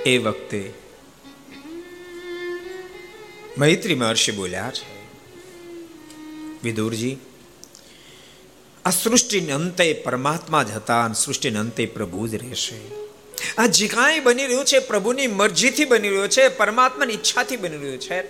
[0.07, 0.73] એ વખતે
[3.59, 4.87] મૈત્રી મહર્ષિ બોલ્યા છે,
[6.63, 7.17] વિદુરજી,
[8.85, 12.79] આ સૃષ્ટિને અંતે પરમાત્મા જ હતા અને સૃષ્ટિને અંતે પ્રભુ જ રહેશે.
[13.59, 17.99] આ જે કાંઈ બની રહ્યું છે પ્રભુની મરજીથી બની રહ્યું છે, પરમાત્માની ઈચ્છાથી બની રહ્યું
[17.99, 18.23] છે.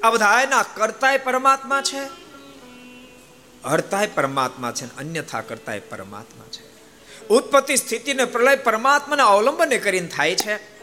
[0.00, 2.02] આ બધા એના કરતાય પરમાત્મા છે
[3.64, 6.69] હરતાય પરમાત્મા છે અન્યથા કરતાય પરમાત્મા છે.
[7.30, 10.80] ઉત્પત્તિ સ્થિતિને પ્રલય પરમાત્માના અવલંબને કરીને થાય છે.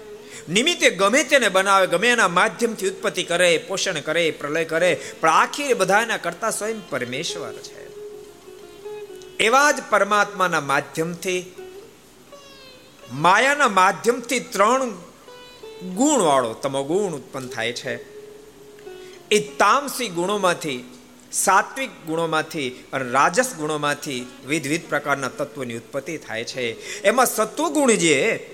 [0.49, 5.73] નિમિત્તે ગમે તેને બનાવે, ગમે એના માધ્યમથી ઉત્પત્તિ કરે, પોષણ કરે, પ્રલય કરે, પણ આખી
[5.73, 7.87] બધા એના કરતા સ્વયં પરમેશ્વર છે.
[9.37, 11.55] એવા જ પરમાત્માના માધ્યમથી,
[13.11, 14.89] માયાના માધ્યમથી ત્રણ
[15.95, 18.17] ગુણવાળો તમો ગુણ ઉત્પન્ન થાય છે.
[19.29, 20.96] એ તામસી ગુણોમાંથી
[21.43, 27.01] સાત્વિક ગુણોમાંથી અને રાજસ ગુણોમાંથી વિવિધ પ્રકારના તત્વોની ઉત્પત્તિ થાય છે.
[27.01, 28.49] એમાં સત્વગુણ જે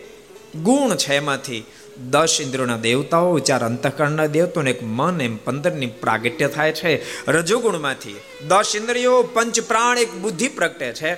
[0.64, 1.66] ગુણ છે એમાંથી
[2.10, 7.26] દસ ઇન્દ્રોના દેવતાઓ, ચાર અંતઃકરણના દેવતાઓને એક મન એમ પંદરની પ્રાગટ્ય થાય છે.
[7.32, 8.16] રજોગુણમાંથી
[8.48, 11.16] દસ ઇન્દ્રિયો, પંચ પ્રાણ એક બુદ્ધિ પ્રગટે છે.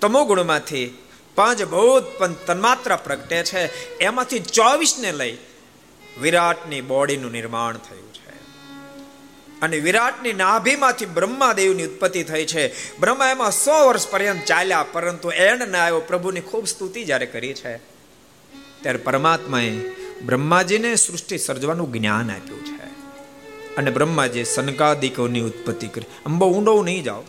[0.00, 0.98] તમોગુણમાંથી
[1.34, 3.98] પાંચ ભૂત પંચ તન્માત્ર પ્રગટે છે.
[3.98, 5.38] એમાંથી ચોવીસને લઈ
[6.20, 8.09] વિરાટની બોડીનું નિર્માણ થયું.
[9.62, 12.64] અને વિરાટની નાભીમાંથી બ્રહ્માદેવની ઉત્પત્તિ થઈ છે.
[12.98, 17.54] બ્રહ્મા એમાં સો વર્ષ પર્યંત ચાલ્યા, પરંતુ એણ ના આવ્યો પ્રભુની ખૂબ સ્તુતિ જ્યારે કરી
[17.54, 17.76] છે.
[18.82, 19.70] ત્યારે પરમાત્માએ
[20.26, 22.80] બ્રહ્માજીને સૃષ્ટિ સર્જવાનું જ્ઞાન આપ્યું છે.
[23.76, 26.08] અને બ્રહ્માજી સનકાદિકોની ઉત્પત્તિ કરી.
[26.26, 27.22] આમ બહુ ઊંડો નહીં જાઓ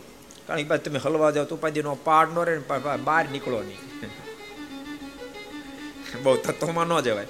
[0.46, 2.58] કારણ કે તમે હલવા જાઓ તો ઉપાધિનો પાડ નો રહે
[3.04, 3.80] બહાર નીકળો નહીં.
[6.22, 7.26] બહુ તત્વમાં ન જવાય.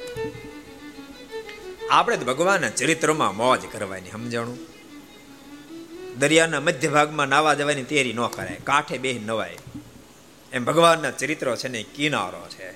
[1.90, 4.71] આપણે તો ભગવાનના ચરિત્રમાં મોજ કરવાની, સમજાણું?
[6.18, 9.56] દરિયાના મધ્ય ભાગમાં નાવા જવાની તૈયારી ન કરાય કાંઠે બે નવાય.
[10.52, 12.70] એમ ભગવાનના ચરિત્રો છે ને કિનારો છે.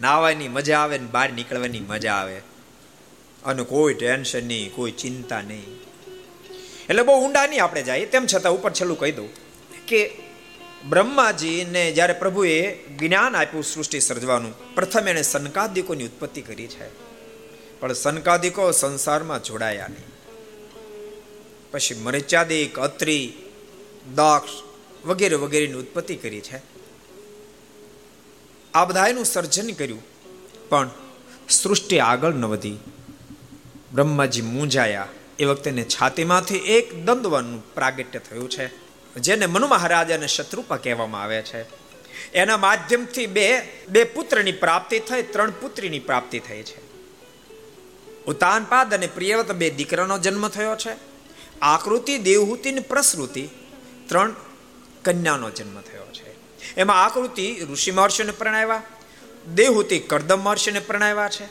[0.00, 2.42] નાવાની મજા આવે ને બહાર નીકળવાની મજા આવે.
[3.44, 5.80] અને કોઈ ટેન્શન નહીં, કોઈ ચિંતા નહીં.
[6.90, 8.06] એટલે બહુ ઊંડા નહીં આપણે જાય.
[8.06, 9.28] તેમ છતાં ઉપર છેલ્લું કહી દઉં
[9.86, 10.10] કે
[10.88, 17.04] બ્રહ્માજીને જ્યારે પ્રભુએ જ્ઞાન આપ્યું સૃષ્ટિ સર્જવાનું, પ્રથમ એણે સનકાદિકોની ઉત્પત્તિ કરી છે.
[17.80, 20.13] પણ સનકાદિકો સંસારમાં જોડાયા નહીં.
[21.74, 23.32] પછી મરચાદિક, અત્રી,
[24.14, 24.62] દક્ષ
[25.06, 26.60] વગેરે વગેરેની ઉત્પત્તિ કરી છે.
[28.74, 30.02] આ બધાનું સર્જન કર્યું.
[30.68, 30.90] પણ
[31.48, 32.76] સૃષ્ટિ આગળ ન વધી.
[33.92, 35.08] બ્રહ્માજી મૂંઝાયા.
[35.38, 38.70] એ વખતે છાતીમાંથી એક દંદવાનું પ્રાગટ્ય થયું છે,
[39.14, 41.62] જેને મનુ મહારાજ અને શત્રુપા કહેવામાં આવે છે.
[42.32, 46.78] એના માધ્યમથી બે બે પુત્રની પ્રાપ્તિ થઈ, ત્રણ પુત્રીની પ્રાપ્તિ થઈ છે.
[48.26, 51.13] ઉતાનપાદ અને પ્રિયવત બે દીકરાનો જન્મ થયો છે.
[51.62, 53.48] આકૃતિ દેવહૂતિ ને પ્રસૃતિ
[54.08, 54.34] ત્રણ
[55.04, 56.34] કન્યાનો જન્મ થયો છે.
[56.76, 58.82] એમાં આકૃતિ ઋષિ મહર્ષિને પ્રણાવ્યા
[59.54, 61.44] દેવહૂતિ કરદમ મહર્ષિને પ્રણાવ્યા છે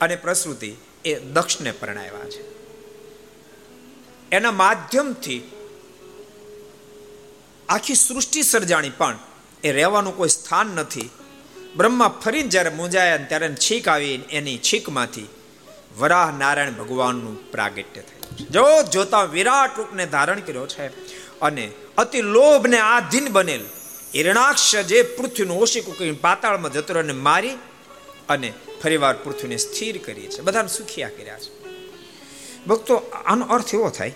[0.00, 0.74] અને પ્રસૃતિ
[1.04, 2.56] એ દક્ષને પ્રણાવ્યા છે.
[4.32, 5.50] એના માધ્યમથી
[7.68, 9.18] આખી સૃષ્ટિ સર્જાણી પણ
[9.64, 11.10] એ રહેવાનું કોઈ સ્થાન નથી.
[11.76, 15.28] બ્રહ્મા ફરીને જ્યારે મૂંઝાયા ત્યારે છીક આવી એની છીકમાંથી
[15.98, 18.15] વરાહ નારાયણ ભગવાનનું પ્રાગટ્ય થયું.
[18.40, 20.86] જો જોતા વિરાટ રૂપને ધારણ કર્યો છે
[21.40, 23.64] અને અતિ લોભને આધીન બનેલ
[24.14, 27.50] હિરણાક્ષ જે પૃથ્વીનું ઓશિક કરીને પાતાળમાં જતો મારી
[28.28, 30.40] અને ફરીવાર પૃથ્વીને સ્થિર કરી છે.
[30.40, 31.66] બધાને સુખિયા કર્યા છે.
[32.66, 34.14] ભક્તો, આનો અર્થ એવો થાય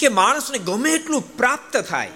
[0.00, 2.10] કે માણસને ગમે એટલું પ્રાપ્ત થાય.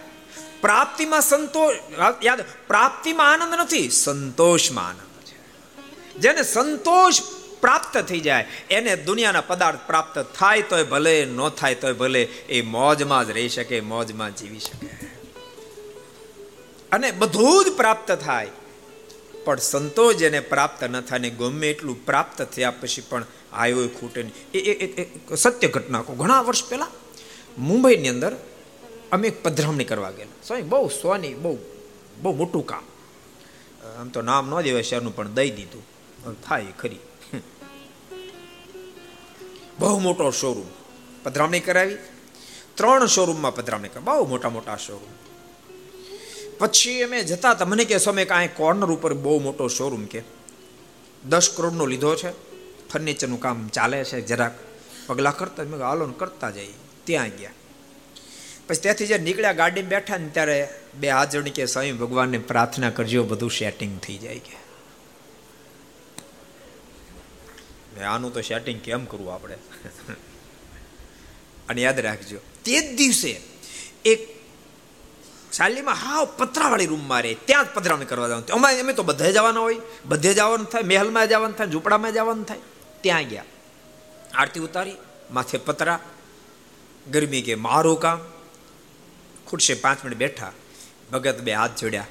[0.61, 1.77] પ્રાપ્તિમાં સંતોષ
[2.25, 5.37] યાદ, પ્રાપ્તિમાં આનંદ નથી, સંતોષમાં આનંદ છે.
[6.19, 7.21] જેને સંતોષ
[7.67, 12.63] પ્રાપ્ત થઈ જાય, એને દુનિયાના પદાર્થ પ્રાપ્ત થાય તોય ભલે, ન થાય તોય ભલે, એ
[12.75, 14.87] મોજમાં જ રહી શકે, મોજમાં જીવી શકે.
[16.93, 18.51] અને બધું જ પ્રાપ્ત થાય.
[19.45, 24.21] પણ સંતોષ જેને પ્રાપ્ત ન થાય ને ગમે એટલું પ્રાપ્ત થયા પછી પણ આયો ખૂટે
[24.55, 25.07] એ
[25.37, 26.89] સત્ય ઘટના ઘણા વર્ષ પહેલા
[27.59, 28.33] મુંબઈની અંદર
[29.13, 30.37] અમે એક પધરામણી કરવા ગયેલા.
[30.47, 31.59] સ્વામી, બહુ સોની, બહુ
[32.23, 32.85] બહુ મોટું કામ.
[34.01, 35.85] આમ તો નામ ન દેવાય શહેરનું, પણ દઈ દીધું.
[36.49, 36.99] થાય ખરી.
[39.79, 40.67] બહુ મોટો શોરૂમ
[41.23, 41.97] પધરામણી કરાવી.
[42.75, 44.05] ત્રણ શોરૂમમાં પધરામણી કરાવી.
[44.05, 45.09] બહુ મોટા મોટા શોરૂમ
[46.59, 47.65] પછી અમે જતા હતા.
[47.65, 50.23] મને કે સમય કાંઈ કોર્નર ઉપર બહુ મોટો શોરૂમ કે.
[51.29, 52.31] દસ કરોડનો લીધો છે.
[52.89, 54.53] ફર્નિચરનું કામ ચાલે છે જરાક.
[55.07, 56.75] પગલાં કરતા મેં હાલો કરતા જઈએ.
[57.05, 57.51] ત્યાં ગયા.
[58.69, 63.25] પછી ત્યાંથી જ્યારે નીકળ્યા ગાડીમાં બેઠા ને ત્યારે બે જોડી કે સ્વામી ભગવાનને પ્રાર્થના કરજો,
[63.25, 64.66] બધું સેટિંગ થઈ જાય કે.
[68.05, 69.55] આનું તો સેટિંગ કેમ કરવું આપણે?
[71.69, 73.41] અને યાદ રાખજો, તે જ દિવસે
[74.05, 74.37] એક
[75.53, 78.49] શાલીમાં હાવ પતરાવાળી રૂમમાં રહે, ત્યાં જ પધરામણી કરવા જવાનું.
[78.49, 82.59] અમારે અમે તો બધે જવાના હોય, બધે જવાનું થાય, મહેલમાં જવાનું થાય, ઝૂંપડામાં જવાનું થાય,
[83.01, 83.45] ત્યાં ગયા.
[84.35, 84.97] આરતી ઉતારી,
[85.31, 86.01] માથે પતરા,
[87.11, 88.19] ગરમી કે મારું કામ.
[89.47, 90.53] ખુરશે પાંચ મિનિટ બેઠા,
[91.13, 92.07] ભગત બે હાથ જોડ્યા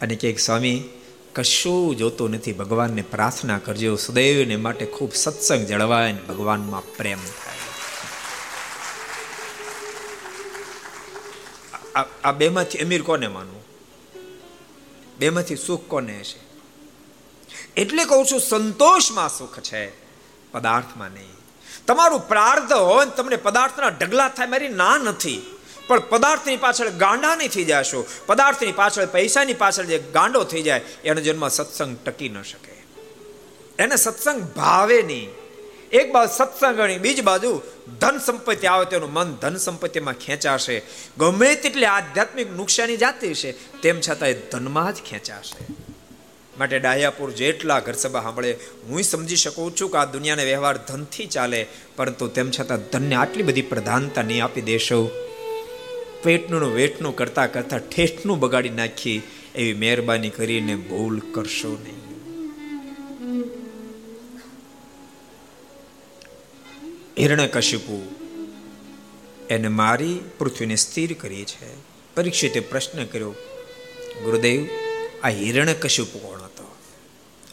[0.00, 0.82] અને કે સ્વામી
[1.38, 2.52] કશું જોતું નથી.
[2.52, 3.96] ભગવાનને પ્રાર્થના કરજો.
[3.96, 7.58] સદૈવને માટે ખૂબ સત્સંગ જળવાય ને ભગવાનમાં પ્રેમ થાય.
[12.24, 13.64] આ બેમાંથી અમીર કોને માનવું?
[15.18, 16.40] બેમાંથી સુખ કોને હશે?
[17.80, 19.90] એટલે કહું છું, સંતોષમાં સુખ છે,
[20.52, 21.34] પદાર્થમાં નહીં.
[21.86, 25.57] તમારું પ્રાર્થ હોય તમને પદાર્થના ઢગલા થાય, મારી ના નથી.
[25.88, 28.06] પણ પદાર્થની પાછળ ગાંડા નહીં થઈ જશો.
[28.26, 32.74] પદાર્થની પાછળ, પૈસાની પાછળ જે ગાંડો થઈ જાય, એનો જન્મ સત્સંગ ટકી ન શકે.
[33.78, 35.30] એને સત્સંગ ભાવે નહીં.
[35.92, 37.62] એક બાજુ સત્સંગ બીજી બાજુ
[38.00, 40.82] ધન સંપત્તિ આવે તેનું મન ધન સંપત્તિમાં ખેંચાશે.
[41.18, 45.74] ગમે તેટલી આધ્યાત્મિક નુકસાની જાતી છે તેમ છતાં એ ધનમાં જ ખેંચાશે.
[46.58, 48.52] માટે ડાહ્યાપુર જેટલા ઘર સભા સાંભળે,
[48.88, 51.66] હું સમજી શકું છું કે આ દુનિયાનો વ્યવહાર ધનથી ચાલે,
[51.96, 55.27] પરંતુ તેમ છતાં ધનને આટલી બધી પ્રધાનતા નહીં આપી દેશો.
[56.22, 59.22] પેટનું વેટનું કરતા કરતા ઠેઠનું બગાડી નાખી
[59.54, 61.98] એવી મહેરબાની કરીને ભૂલ કરશો નહીં.
[67.18, 68.10] હિરણ્ય કશિપુ
[69.50, 71.76] એને મારી પૃથ્વીને સ્થિર કરી છે.
[72.14, 73.30] પરીક્ષિતે પ્રશ્ન કર્યો,
[74.24, 74.66] ગુરુદેવ,
[75.24, 76.76] આ હિરણ્ય કશિપુ કોણ હતો?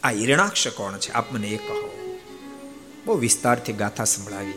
[0.02, 1.12] આ હિરણાક્ષ કોણ છે?
[1.12, 1.92] આપ મને એ કહો.
[3.06, 4.52] બહુ વિસ્તારથી ગાથા સંભળાવી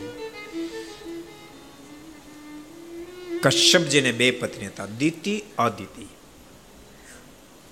[3.42, 6.06] કશ્યપજીને બે પત્ની હતા દિતિ અદિતિ.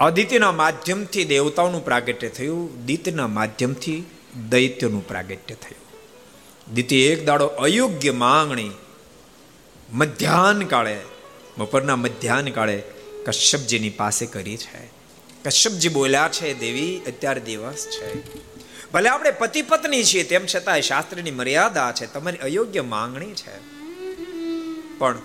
[0.00, 4.02] અદિતિના માધ્યમથી દેવતાઓનું પ્રાગટ્ય થયું, દિતના માધ્યમથી
[4.48, 5.88] દૈત્યનું પ્રાગટ્ય થયું.
[6.74, 8.70] દ્વિતીય એક દાડો અયોગ્ય માંગણી
[9.92, 11.00] મધ્યાહન કાળે,
[11.58, 12.82] બપોરના મધ્યાહન કાળે
[13.24, 14.90] કશ્યપજીની પાસે કરી છે.
[15.44, 18.22] કશ્યપજી બોલ્યા છે, દેવી, અત્યારે દિવસ છે.
[18.92, 23.78] ભલે આપણે પતિ પત્ની છીએ, તેમ છતાં શાસ્ત્રની મર્યાદા છે, તમારી અયોગ્ય માંગણી છે.
[24.98, 25.18] પણ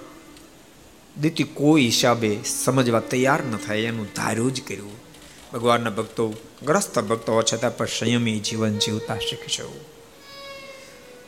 [1.21, 4.91] દીતી કોઈ હિસાબે સમજવા તૈયાર ન થાય એનું ધાર્યું જ કર્યું.
[5.53, 6.33] ભગવાનના ભક્તો,
[6.65, 9.85] ગ્રસ્ત ભક્તો છતાં પણ સંયમી જીવન જીવતા શીખશો.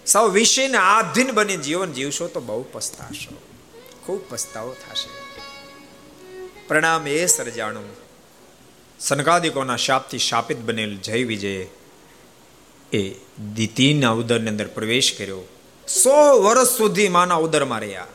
[0.05, 3.41] સૌ વિષયને આધીન બની જીવન જીવશો તો બહુ પસ્તાશો.
[4.05, 5.09] ખૂબ પસ્તાવો થશે.
[6.67, 7.95] પ્રણામ એ સર્જાણું.
[8.99, 11.65] સનકાદિકોના શાપથી શાપિત બનેલ જય વિજય
[12.93, 13.15] એ
[13.53, 15.41] દિતિના ઉદરની અંદર પ્રવેશ કર્યો.
[15.87, 18.07] સો વર્ષ સુધી માના ઉદરમાં રહ્યા.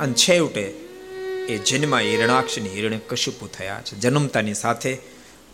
[0.00, 0.64] અને છેવટે
[1.48, 2.02] એ જન્મા
[2.58, 3.96] અને હિરણે કશુપુ થયા છે.
[3.96, 4.92] જન્મતાની સાથે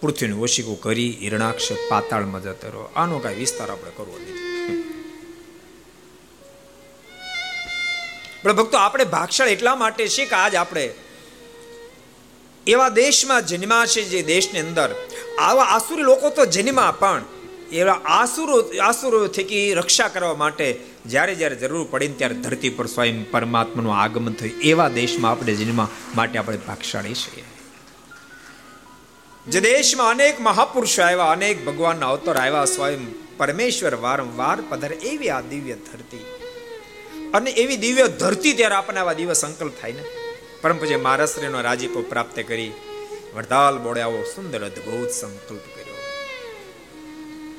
[0.01, 2.91] પૃથ્વીનું ઓશિકું કરી હિરણાક્ષ પાતાળમાં જતો રહ્યો.
[2.97, 4.37] આનો કાંઈ વિસ્તાર આપણે કરવો નહીં
[8.43, 10.85] પણ ભક્તો, આપણે ભાગશાળ એટલા માટે છે કે આજ આપણે
[12.67, 14.91] એવા દેશમાં જન્મા છે જે દેશની અંદર
[15.39, 17.23] આવા આસુરી લોકો તો જન્મા, પણ
[17.73, 23.31] એવા આસુરો આસુરો થકી રક્ષા કરવા માટે જ્યારે જ્યારે જરૂર પડે ત્યારે ધરતી પર સ્વયં
[23.31, 24.61] પરમાત્માનું આગમન થયું.
[24.61, 27.45] એવા દેશમાં આપણે જન્મ માટે આપણે ભાગશાળી છીએ.
[29.49, 35.41] જે દેશમાં અનેક મહાપુરુષો આવ્યા, અનેક ભગવાનના અવતાર આવ્યા, સ્વયં પરમેશ્વર વારંવાર પધારે એવી આ
[35.41, 36.25] દિવ્ય ધરતી.
[37.35, 40.03] અને એવી દિવ્ય ધરતી ત્યારે આપણને આવા દિવસ સંકલ્પ થાય ને.
[40.63, 42.73] પરમ પૂજ્ય મહારાષ્ટ્રનો રાજીપો પ્રાપ્ત કરી.
[43.35, 45.78] વડતાલ બોડે આવો સુંદર અદભુત સંકલ્પ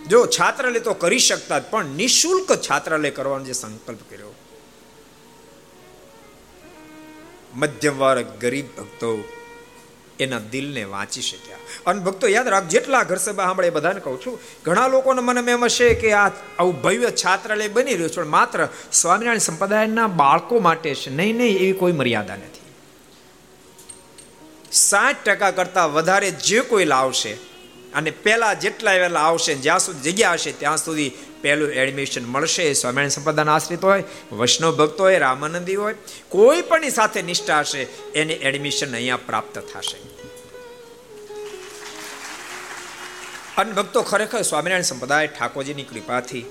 [0.10, 4.34] જો છાત્રાલય તો કરી શકતા પણ નિશુલ્ક છાત્રાલય કરવાનો જે સંકલ્પ કર્યો.
[7.56, 9.24] મધ્યમ વર્ગ ગરીબ ભક્તો
[10.20, 11.58] એના દિલને વાંચી શક્યા.
[11.86, 15.66] અને ભક્તો યાદ રાખ જેટલા ઘર સભા સાંભળે બધાને કહું છું, ઘણા લોકોને મને એમ
[15.66, 20.96] હશે કે આ આવું ભવ્ય છાત્રાલય બની રહ્યું છે, પણ માત્ર સ્વામિનારાયણ સંપ્રદાયના બાળકો માટે
[20.96, 22.68] છે નહીં નહીં, એવી કોઈ મર્યાદા નથી.
[24.72, 27.49] સાઠ ટકા કરતા વધારે જે કોઈ લાવશે
[27.94, 31.12] અને પહેલા જેટલા વહેલા આવશે જ્યાં સુધી જગ્યા હશે, ત્યાં સુધી
[31.42, 32.74] પહેલું એડમિશન મળશે.
[32.74, 35.96] સ્વામિનારાયણ સંપ્રદાયના આશ્રિત હોય, વૈષ્ણવ ભક્તો હોય, રામાનંદી હોય,
[36.30, 39.98] કોઈ પણ સાથે નિષ્ઠા હશે, એને એડમિશન અહીંયા પ્રાપ્ત થશે.
[43.58, 46.46] અને ભક્તો ખરેખર સ્વામિનારાયણ સંપ્રદાય ઠાકોરજીની કૃપાથી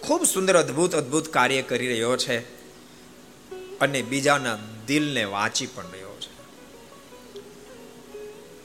[0.00, 2.38] ખૂબ સુંદર, અદ્ભુત અદ્ભુત કાર્ય કરી રહ્યો છે
[3.78, 6.34] અને બીજાના દિલને વાંચી પણ રહ્યો છે.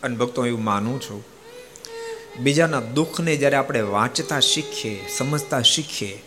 [0.03, 1.38] અને ભક્તો એવું માનું છું
[2.39, 6.23] બીજાના દુઃખને જ્યારે આપણે વાંચતા શીખીએ, સમજતા શીખીએ,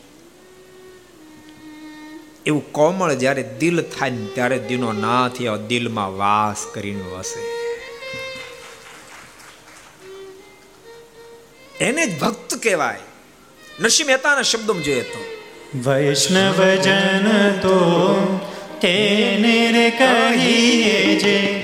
[2.46, 5.32] એવું કોમળ જ્યારે દિલ થાય ને ત્યારે દિનો નાથ
[5.68, 7.62] દિલમાં વાસ કરીને વસે.
[11.84, 12.98] એને જ ભક્ત કહેવાય.
[13.80, 15.24] નરસિંહ મહેતાના શબ્દોમાં જોઈએ તો.
[15.90, 17.76] વૈષ્ણવજન તો
[18.80, 21.62] તેને કહીએ જે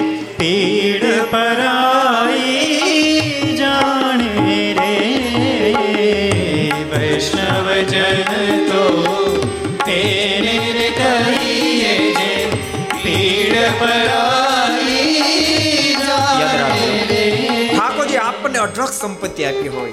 [19.01, 19.93] સંપત્તિ આપી હોય.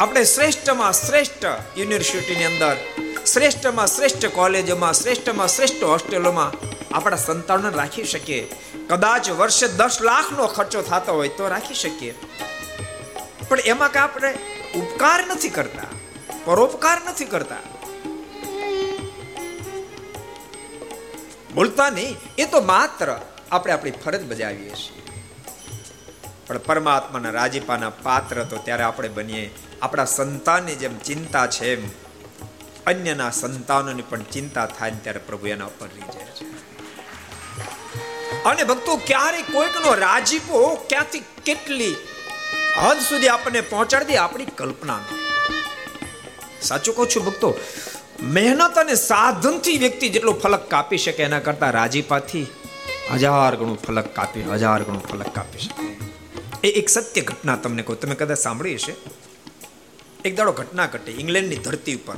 [0.00, 1.44] આપણે શ્રેષ્ઠમાં શ્રેષ્ઠ
[1.78, 2.76] યુનિવર્સિટીની અંદર,
[3.26, 6.52] શ્રેષ્ઠમાં શ્રેષ્ઠ કોલેજોમાં, શ્રેષ્ઠમાં શ્રેષ્ઠ હોસ્ટેલોમાં
[6.94, 8.42] આપણા સંતાનોને રાખી શકીએ.
[8.88, 12.14] કદાચ વર્ષે દસ લાખનો ખર્ચો થતો હોય તો રાખી શકીએ.
[13.48, 14.30] પણ એમાં કે આપણે
[14.76, 15.88] ઉપકાર નથી કરતા,
[16.44, 17.60] પરોપકાર નથી કરતા.
[21.54, 23.08] બોલતા નહીં, એ તો માત્ર
[23.52, 25.09] આપણે આપણી ફરજ બજાવીએ છીએ.
[26.50, 29.42] પણ પરમાત્માના રાજીપાના પાત્ર તો ત્યારે આપણે બનીએ.
[29.82, 31.84] આપણા સંતાનની જેમ ચિંતા છે એમ.
[32.86, 36.46] અન્યના સંતાનોની પણ ચિંતા થાય ને ત્યારે પ્રભુ એના ઉપર રહી જાય છે.
[38.44, 41.94] અને ભક્તો ક્યારે કોઈકનો રાજીપો ક્યાંથી કેટલી
[42.82, 45.00] હદ સુધી આપણને પહોંચાડી દે આપણી કલ્પના
[46.62, 47.48] સાચું કહું છું ભક્તો,
[48.22, 52.46] મહેનત અને સાધનથી વ્યક્તિ જેટલો ફલક કાપી શકે એના કરતા રાજીપાથી
[53.14, 55.90] હજાર ગણું ફલક કાપી, હજાર ગણું ફલક કાપી શકે.
[56.64, 58.00] એ એક સત્ય ઘટના તમને કહું.
[58.00, 58.94] તમે કદાચ સાંભળી હશે.
[60.24, 62.14] એક દાડો ઘટના ઘટી ઇંગ્લેન્ડની ધરતી ઉપર.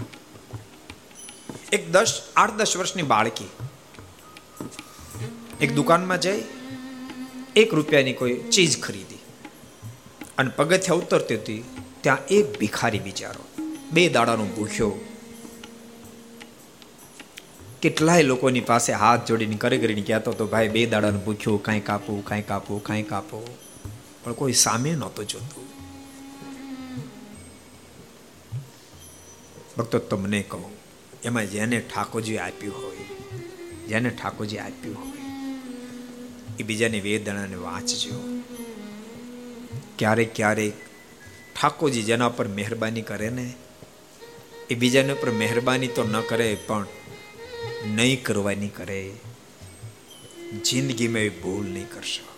[1.72, 3.48] એક દસ, આઠ દસ વર્ષની બાળકી.
[5.60, 6.44] એક દુકાનમાં જઈ
[7.56, 9.18] એક રૂપિયાની કોઈ ચીજ ખરીદી.
[10.38, 11.64] અને પગથિયા ઉતરતી હતી.
[12.00, 13.62] ત્યાં એક ભિખારી બિચારો
[13.92, 14.92] બે દાડાનો ભૂખ્યો.
[17.82, 22.24] કેટલાય લોકોની પાસે હાથ જોડીને કરે કરીને કહેતો હતો, ભાઈ, બે દાડાનું પૂછ્યું કાંઈ કાપવું
[22.24, 23.58] કાંઈ કાપવું કાંઈ કાપો.
[24.24, 25.64] પણ કોઈ સામે નહોતું જોતું.
[29.78, 30.70] ભક્તો, તમને કહું,
[31.24, 33.04] એમાં જેને ઠાકોરજી આપ્યું હોય,
[33.86, 35.22] જેને ઠાકોરજી આપ્યું હોય,
[36.58, 38.42] એ બીજાની વેદનાને વાંચજો.
[39.98, 40.72] ક્યારેક ક્યારેક
[41.60, 43.54] ઠાકોરજી જેના પર મહેરબાની કરે ને,
[44.70, 46.86] એ બીજાને ઉપર મહેરબાની તો ન કરે, પણ
[47.86, 49.10] નહીં કરવાની કરે.
[50.64, 52.31] જિંદગીમાં એ ભૂલ નહીં કરશો.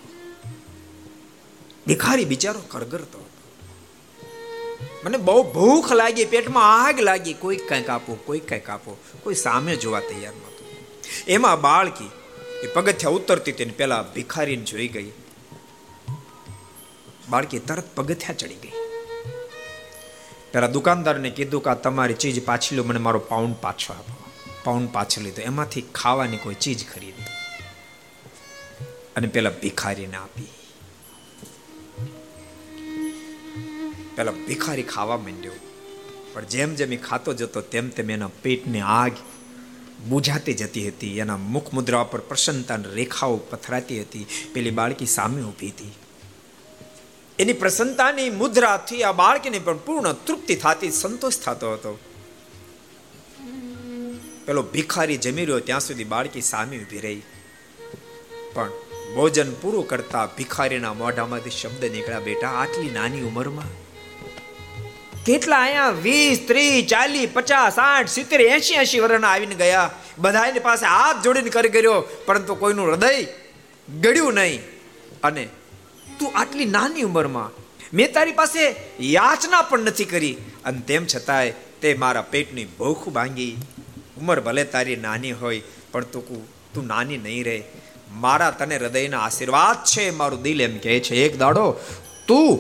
[1.86, 3.26] ભિખારી બિચારો કરગરતો
[5.04, 7.34] મને બહુ ભૂખ લાગી, પેટમાં આગ લાગી.
[7.34, 8.96] કોઈ કંઈક આપો, કોઈ કંઈક આપો.
[9.22, 10.66] કોઈ સામે જોવા તૈયાર નહોતું.
[11.26, 12.10] એમાં બાળકી,
[12.62, 15.12] એ પગથિયા ઉતરતી તેને પેલા ભિખારીને જોઈ ગઈ.
[17.28, 18.72] બાળકી તરત પગથિયા ચડી ગઈ.
[20.52, 24.16] પેલા દુકાનદારને કીધું કે તમારી ચીજ પાછી લો, મને મારો પાઉન્ડ પાછો આપો.
[24.64, 25.42] પાઉન્ડ પાછો લીધો.
[25.42, 27.24] એમાંથી ખાવાની કોઈ ચીજ ખરીદી.
[29.16, 30.48] અને પેલા ભિખારીને આપી.
[34.16, 35.52] પેલા ભિખારી ખાવા માંડ્યો.
[36.32, 39.12] પણ જેમ જેમ એ ખાતો જતો, તેમ તેમ એના પેટની આગ
[40.08, 41.18] બુઝાતી જતી હતી.
[41.18, 44.26] એના મુખ મુદ્રા પર પ્રસન્નતાની રેખાઓ પથરાતી હતી.
[44.52, 45.92] પેલી બાળકી સામે ઊભી હતી.
[47.38, 51.98] એની પ્રસન્નતાની મુદ્રાથી આ બાળકીને પણ પૂર્ણ તૃપ્તિ થતી, સંતોષ થતો હતો.
[54.46, 57.22] પેલો ભિખારી જમી રહ્યો, ત્યાં સુધી બાળકી સામે ઊભી રહી.
[58.54, 58.70] પણ
[59.14, 63.83] ભોજન પૂરું કરતા ભિખારીના મોઢામાંથી શબ્દ નીકળ્યા, બેટા, આટલી નાની ઉંમરમાં
[65.26, 69.90] કેટલા અહીંયા વીસ, ત્રીસ, ચાલીસ, પચાસ, સાઠ, સિત્તેર એસી એસી વર્ષના આવીને ગયા.
[70.18, 73.12] બધાની પાસે હાથ જોડીને કરી કર્યો, પરંતુ કોઈનું હૃદય
[73.88, 74.60] ગળ્યું નહીં.
[75.22, 75.44] અને
[76.18, 77.50] તું આટલી નાની ઉંમરમાં
[77.92, 78.62] મેં તારી પાસે
[79.12, 80.34] યાચના પણ નથી કરી.
[80.64, 83.54] અને તેમ છતાંય તે મારા પેટની ભૂખ ભાંગી.
[84.18, 85.62] ઉંમર ભલે તારી નાની હોય,
[85.92, 86.44] પણ તું
[86.74, 87.58] તું નાની નહીં રહે
[88.26, 91.14] મારા તને હૃદયના આશીર્વાદ છે, મારું દિલ એમ કહે છે.
[91.24, 91.66] એક દાડો
[92.28, 92.52] તું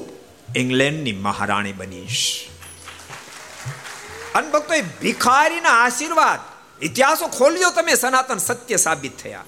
[0.62, 2.24] ઇંગ્લેન્ડની મહારાણી બનીશ.
[4.34, 6.40] અને ભક્તો એ ભિખારીના આશીર્વાદ,
[6.82, 9.44] ઇતિહાસો ખોલ્યો તમે, સનાતન સત્ય સાબિત થયા.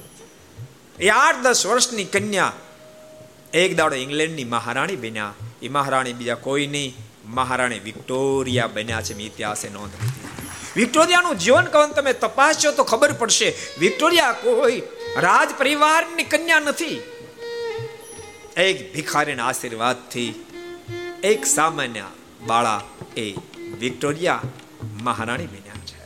[1.00, 2.52] એ આઠ દસ વર્ષની કન્યા
[3.54, 5.34] એક દાડો ઇંગ્લેન્ડની મહારાણી બન્યા.
[5.62, 9.92] એ મહારાણી બીજા કોઈ નહીં, મહારાણી વિક્ટોરિયા બન્યા છે, મેં ઇતિહાસે નોંધ
[10.76, 14.82] વિક્ટોરિયાનું જીવન કવન તમે તપાસશો તો ખબર પડશે, વિક્ટોરિયા કોઈ
[15.16, 17.00] રાજ પરિવારની કન્યા નથી.
[18.56, 20.30] એક ભિખારીના આશીર્વાદથી
[21.24, 22.04] એક સામાન્ય
[22.46, 22.80] બાળા
[23.16, 23.26] એ
[23.80, 24.40] વિક્ટોરિયા
[25.08, 25.96] મહારાણી બન્યા છે.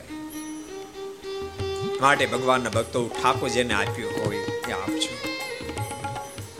[2.01, 5.11] માટે ભગવાનના ભક્તો ઠાકોર જેને આપ્યું હોય એ આપજો.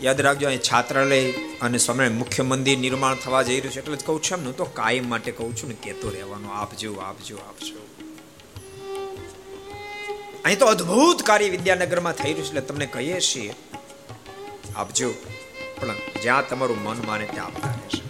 [0.02, 1.20] યાદ રાખજો, અહીં છાત્રાલય
[1.62, 4.64] અને સ્વામિનારાયણ મુખ્ય મંદિર નિર્માણ થવા જઈ રહ્યું છે એટલે જ કહું છું એમ તો
[4.78, 7.78] કાયમ માટે કહું છું ને કેતો રહેવાનું, આપજો આપજો આપજો.
[10.44, 13.52] અહીં તો અદ્ભુત કાર્ય વિદ્યાનગરમાં થઈ રહ્યું છે એટલે તમને કહીએ છીએ,
[14.76, 15.10] આપજો.
[15.80, 18.02] પણ જ્યાં તમારું મન માને ત્યાં આપતા રહેશે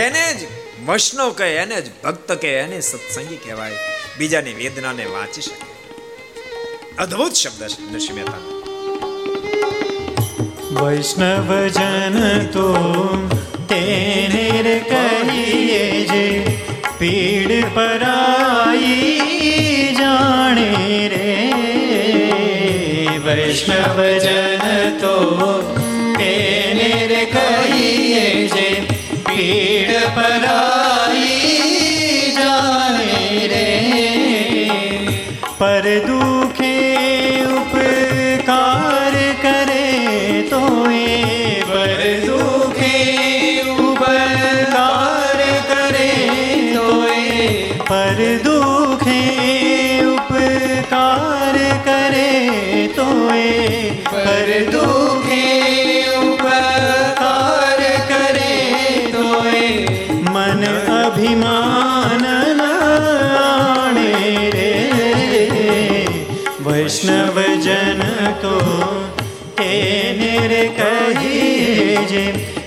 [0.00, 0.40] એને જ
[0.86, 3.72] વૈષ્ણવ કહે એને જ, ભક્ત કહે એને સત્સંગી કહેવાય.
[4.18, 5.72] બીજાની વેદનાને વાંચી શકે.
[6.98, 8.40] અદ્ભુત શબ્દ છે નરસિંહ મહેતા
[10.80, 12.66] વૈષ્ણવજન તો
[13.68, 16.56] તેને કહીએ જે,
[16.98, 19.20] પીડ પરાઈ
[19.98, 21.50] જાણે રે.
[23.18, 25.16] વૈષ્ણવજન તો
[26.18, 28.68] તેને કહીએ જે,
[29.26, 29.71] પીડ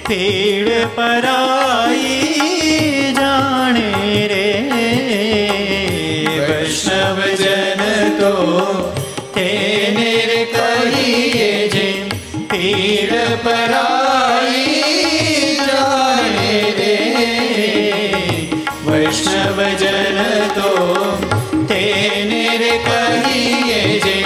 [0.07, 1.99] પીડ પરાઈ
[3.17, 4.47] જાણે રે.
[6.49, 7.81] વૈષ્ણવજન
[8.19, 8.33] તો
[9.33, 11.87] તેને રે કહીએ જે,
[12.51, 14.75] તેડ પરાઈ
[15.61, 16.95] જાણે રે.
[18.85, 20.19] વૈષ્ણવજન
[20.57, 20.69] તો
[21.67, 24.19] તેને રે કહીએ જે,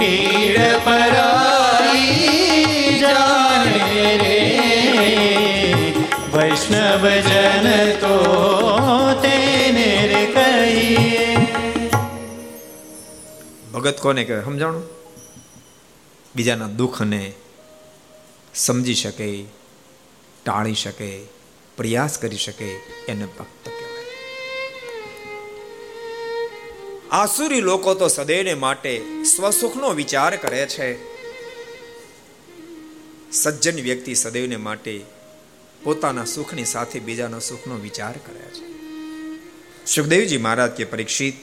[0.00, 1.33] તેડ પરાઈ
[7.04, 8.14] વૈષ્ણવજન તો
[9.22, 11.36] તેને રે કહીએ
[13.72, 14.82] ભગત કોને કહેવાય સમજાણું?
[16.36, 17.32] બીજાના દુઃખને
[18.54, 19.44] સમજી શકે,
[20.44, 21.24] ટાળી શકે,
[21.76, 22.68] પ્રયાસ કરી શકે,
[23.08, 23.68] એને ભક્ત
[27.10, 29.02] આસુરી લોકો તો સદૈવને માટે
[29.36, 30.88] સ્વસુખનો વિચાર કરે છે.
[33.32, 35.13] સજ્જન વ્યક્તિ સદૈવને માટે
[35.84, 38.74] પોતાના સુખની સાથે બીજાના સુખનો વિચાર કર્યા છે.
[39.86, 41.34] સુખદેવજી મહારાજ કે પરીક્ષિત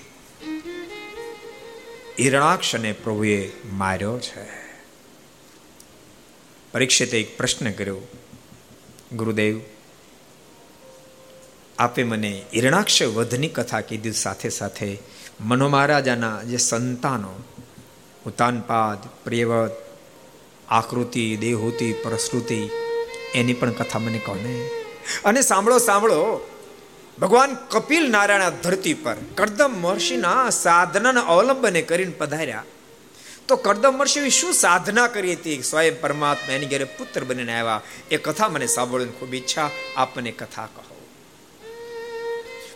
[2.19, 4.61] હિરણાક્ષને પ્રભુએ માર્યો છે.
[6.71, 8.01] પરીક્ષિતે એક પ્રશ્ન કર્યો,
[9.13, 9.61] ગુરુદેવ,
[11.79, 14.99] આપે મને હિરણાક્ષ વધની કથા કીધી સાથે સાથે
[15.41, 17.33] મનો મહારાજાના જે સંતાનો,
[18.25, 19.71] ઉતાનપાદ પ્રિયવત
[20.69, 22.69] આકૃતિ, દેહૂતિ પ્રસ્તુતિ
[23.35, 24.69] એની પણ કથા મને કહો ને.
[25.25, 26.47] અને સાંભળો સાંભળો.
[27.21, 32.63] ભગવાન કપિલ નારાયણ ધરતી પર કરદમ મહર્ષિના સાધનાના અવલંબને કરીને પધાર્યા.
[33.47, 35.61] તો કરદમ મહર્ષિ શું સાધના કરી હતી?
[35.61, 37.81] સ્વયં પરમાત્મા એની ઘરે પુત્ર બનીને આવ્યા.
[38.11, 39.69] એ કથા મને સાંભળવાની ખૂબ ઈચ્છા.
[39.97, 40.83] આપને કથા કહો.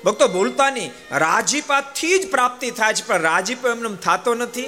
[0.06, 4.62] ભક્તો બોલતા નહીં રાજીપાથી જ પ્રાપ્તિ થાય છે, પણ રાજીપો એમને થતો નથી.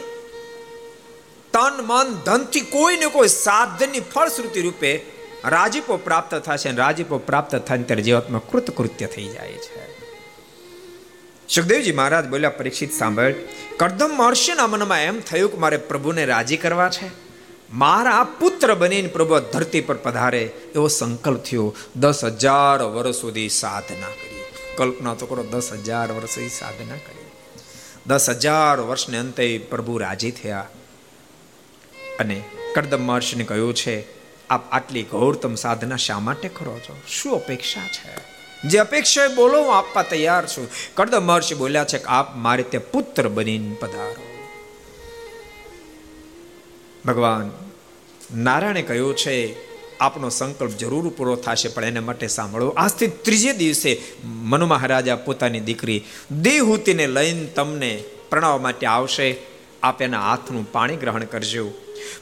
[1.53, 7.83] તન, મન, ધનથી કોઈ ને કોઈ સાધનની ફળશ્રુતિ રૂપે રાજીપો પ્રાપ્ત થશે રાજીપો પ્રાપ્ત થાય
[7.83, 9.97] ત્યારે જીવાત્મા કૃતકૃત્ય થઈ જાય છે.
[11.49, 13.33] સુખદેવજી મહારાજ બોલ્યા, પરીક્ષિત સાંભળ
[13.77, 17.11] કરદમ મહર્ષિના મનમાં એમ થયું કે મારે પ્રભુને રાજી કરવા છે.
[17.73, 20.41] મારા પુત્ર બનીને પ્રભુ ધરતી પર પધારે
[20.75, 24.43] એવો સંકલ્પ થયો, દસ હજાર વર્ષ સુધી સાધના કરી.
[24.77, 27.25] કલ્પના તો કરો, દસ હજાર વર્ષ સુધી સાધના કરી.
[28.07, 30.67] દસ હજાર વર્ષને અંતે પ્રભુ રાજી થયા.
[32.19, 32.43] અને
[32.75, 34.16] કરદમ મહર્ષિને કહ્યું છે
[34.49, 36.97] આપ આટલી ઘોરતમ સાધના શા માટે કરો છો?
[37.07, 38.37] શું અપેક્ષા છે?
[38.67, 40.67] જે અપેક્ષા બોલો, હું આપવા તૈયાર છું.
[40.93, 44.27] કરદમ મહર્ષિ બોલ્યા છે કે આપ મારે તે પુત્ર બનીને પધારો.
[47.05, 47.51] ભગવાન,
[48.35, 49.67] નારાયણે કહ્યું છે,
[49.97, 52.69] આપનો સંકલ્પ જરૂર પૂરો થશે, પણ એને માટે સાંભળો.
[52.69, 56.03] આજથી ત્રીજે દિવસે મનુ મહારાજા પોતાની દીકરી
[56.41, 59.37] દેહૂતિને લઈને તમને પ્રણાવ માટે આવશે.
[59.83, 61.71] આપ એના હાથનું પાણી ગ્રહણ કરજો.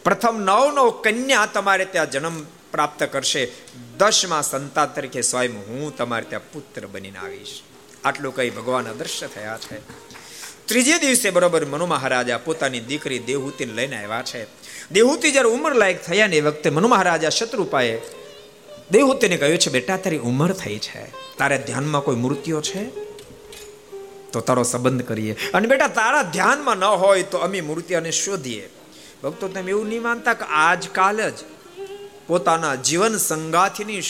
[0.03, 3.51] પ્રથમ નવ નવ કન્યા તમારે ત્યાં જન્મ પ્રાપ્ત કરશે.
[3.97, 7.61] દસમા સંતાન તરીકે સ્વયં હું તમારે ત્યાં પુત્ર બનીને આવીશ.
[8.05, 9.79] આટલું કઈ ભગવાન અદૃશ્ય થયા છે.
[10.65, 14.47] ત્રીજે દિવસે બરોબર મનુ મહારાજા પોતાની દીકરી દેહૂતિને લઈને આવ્યા છે.
[14.91, 18.01] દેહૂતિ જ્યારે ઉંમર લાયક થયા ને એ વખતે મનુ મહારાજા શત્રુપાએ
[18.91, 21.11] દેહૂતિને કહ્યું છે, બેટા, તારી ઉંમર થઈ છે.
[21.37, 22.85] તારે ધ્યાનમાં કોઈ મૂર્તિઓ છે?
[24.31, 25.35] તો તારો સંબંધ કરીએ.
[25.53, 28.69] અને બેટા, તારા ધ્યાનમાં ન હોય તો અમે મૂર્તિઓને શોધીએ.
[29.25, 31.33] ભક્તો તમે એવું નહીં માનતા કે આજકાલ જ
[32.27, 34.01] પોતાના જીવન સંગાથીની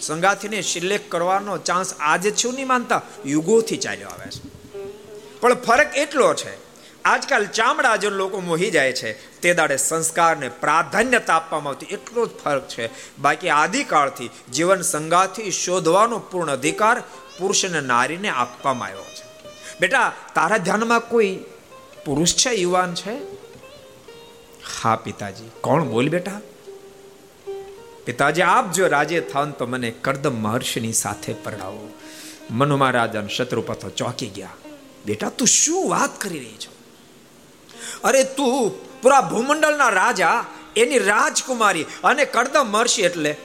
[0.00, 3.02] સંગાથીને સિલેક્ટ કરવાનો ચાન્સ આજે છું નહીં માનતા.
[3.26, 4.40] યુગોથી ચાલ્યો આવે છે.
[5.40, 6.54] પણ ફરક એટલો છે,
[7.04, 9.40] આજકાલ ચામડા જે લોકો મોહી જાય છે.
[9.40, 12.90] તે દાડે સંસ્કારને પ્રાધાન્યતા આપવામાં આવતી એટલો જ ફરક છે.
[13.18, 17.02] બાકી આદિકાળથી જીવન સંગાથી શોધવાનો પૂર્ણ અધિકાર
[17.38, 19.24] પુરુષ અને નારીને આપવામાં આવ્યો છે.
[19.80, 21.38] બેટા, તારા ધ્યાનમાં કોઈ
[22.04, 23.41] પુરુષ છે, યુવાન છે?
[24.82, 25.50] હા, પિતાજી.
[25.60, 25.84] કોણ?
[25.84, 26.40] બોલ બેટા.
[28.04, 31.88] પિતાજી, આપ જો રાજે થાન તો મને કરદમ મહર્ષિની સાથે પરણાવો.
[32.50, 34.48] મનુમા રાજા શત્રુપથો ચોકી ગયા.
[35.06, 36.72] બેટા, તું શું વાત કરી રહી છો?
[38.04, 40.44] અરે, તું પૂરા ભૂમંડળના રાજા,
[40.76, 43.36] એની રાજકુમારી અને કરદમ મહર્ષિ એટલે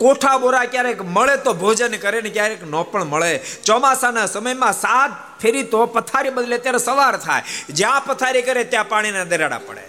[0.00, 3.40] કોઠા બોરા ક્યારેક મળે તો ભોજન કરે ને ક્યારેક ન પણ મળે.
[3.64, 7.42] ચોમાસાના સમયમાં સાત ફેરી તો પથારી બદલે ત્યારે સવાર થાય.
[7.70, 9.82] જ્યાં પથારી કરે ત્યાં પાણીના દરાડા પડે.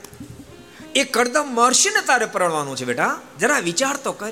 [0.95, 3.19] એ કરદમ મહર્ષિને તારે પરણવાનું છે બેટા.
[3.39, 4.31] જરા વિચાર તો કર.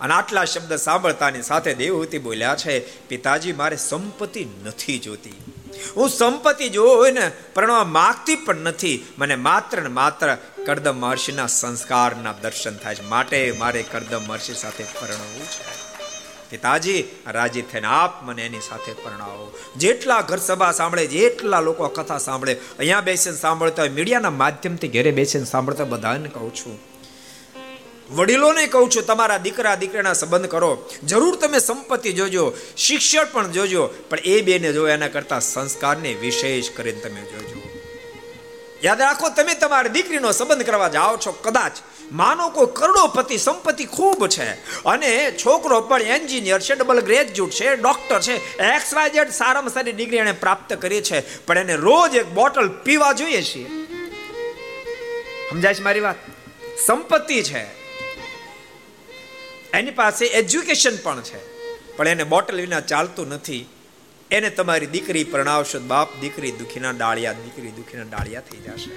[0.00, 5.51] અને આટલા શબ્દ સાંભળતાની સાથે દેવહૂતિ બોલ્યા છે, પિતાજી, મારે સંપત્તિ નથી જોતી.
[5.96, 9.06] હું સંપત્તિ જોઈને પરણવા માગતી પણ નથી.
[9.18, 13.02] મને માત્ર ને માત્ર કરદમ મહર્ષિના સંસ્કારના દર્શન થાય છે.
[13.02, 15.92] માટે મારે કરદમ મહર્ષિ સાથે પરણવું છે.
[16.50, 19.58] પિતાજી, રાજી થઈને આપ મને એની સાથે પરણાવો.
[19.76, 25.10] જેટલા ઘર સભા સાંભળે, જેટલા લોકો કથા સાંભળે, અહીંયા બેસીને સાંભળતા હોય, મીડિયાના માધ્યમથી ઘરે
[25.10, 26.91] બેસીને સાંભળતા બધાને કહું છું
[28.14, 30.88] વડીલોને કહું છું, તમારા દીકરા, દીકરાના સંબંધ કરો.
[31.04, 36.70] જરૂર તમે સંપત્તિ જોજો, શિક્ષણ પણ જોજો, પણ એ બેને જો એના કરતા સંસ્કારને વિશેષ
[36.70, 37.62] કરીને તમે જોજો.
[38.82, 41.72] યાદ રાખો, તમે તમારી દીકરીનો સંબંધ કરવા જાઓ છો, કદાચ
[42.12, 44.50] માનો કોઈ કરોડોપતિ સંપત્તિ ખૂબ છે,
[44.84, 49.92] અને છોકરો પણ એન્જિનિયર છે, ડબલ ગ્રેજ્યુએટ છે, ડોક્ટર છે એક્સ વાય ઝેડ સારામાં સારી
[49.92, 53.66] ડિગ્રી એને પ્રાપ્ત કરી છે, પણ એને રોજ એક બોટલ પીવા જોઈએ છીએ.
[55.50, 56.16] સમજાય છે મારી વાત?
[56.86, 57.81] સંપત્તિ છે.
[59.72, 61.40] એની પાસે એજ્યુકેશન પણ છે.
[61.96, 63.68] પણ એને બોટલ વિના ચાલતું નથી.
[64.30, 68.90] એને તમારી દીકરી પ્રણાવશો બાપ દીકરી દુખીના ડાળિયા, દીકરી દુખીના ડાળિયા થઈ જશે.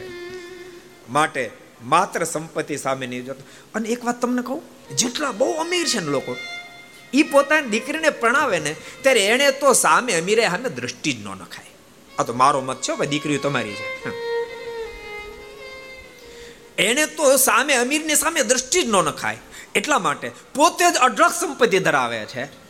[1.09, 1.51] માટે
[1.83, 3.43] માત્ર સંપત્તિ સામે નહીં જતો
[3.75, 4.61] અને એક વાત તમને કહું,
[4.95, 6.35] જેટલા બહુ અમીર છે ને લોકો
[7.13, 11.71] એ પોતાની દીકરીને પ્રણાવે ને, ત્યારે એણે તો સામે અમીરે સામે દ્રષ્ટિ જ ન નખાય.
[12.19, 14.09] આ તો મારો મત છે ભાઈ, દીકરીઓ તમારી છે.
[16.77, 19.37] એણે તો સામે અમીરની સામે દ્રષ્ટિ જ ન નખાય.
[19.75, 22.65] એટલા માટે પોતે જ અઢળક સંપત્તિ ધરાવે છે.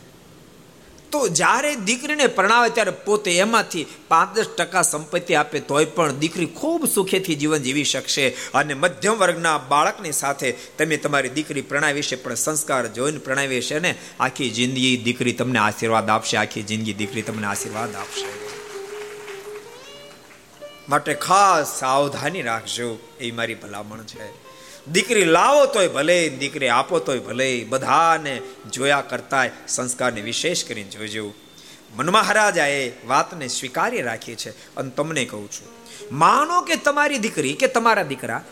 [1.12, 6.46] તો જ્યારે દીકરીને પરણાવે ત્યારે પોતે એમાંથી પાંચ દસ ટકા સંપત્તિ આપે તોય પણ દીકરી
[6.46, 12.16] ખૂબ સુખેથી જીવન જીવી શકશે અને મધ્યમ વર્ગના બાળકની સાથે તમે તમારી દીકરી પ્રણાવી છે,
[12.16, 17.22] પણ સંસ્કાર જોઈને પ્રણાવી છે ને, આખી જિંદગી દીકરી તમને આશીર્વાદ આપશે, આખી જિંદગી દીકરી
[17.22, 18.26] તમને આશીર્વાદ આપશે.
[20.88, 24.45] માટે ખાસ સાવધાની રાખજો, એ મારી ભલામણ છે.
[24.92, 31.34] દીકરી લાવો તોય ભલે, દીકરી આપો તોય ભલે, બધાને જોયા કરતા સંસ્કારને વિશેષ કરીને જોજો.
[31.96, 34.50] મન મહારાજાએ વાતને સ્વીકારી રાખી છે.
[34.76, 35.68] અને તમને કહું છું,
[36.12, 38.42] માનો કે તમારી દીકરી કે તમારા દીકરા,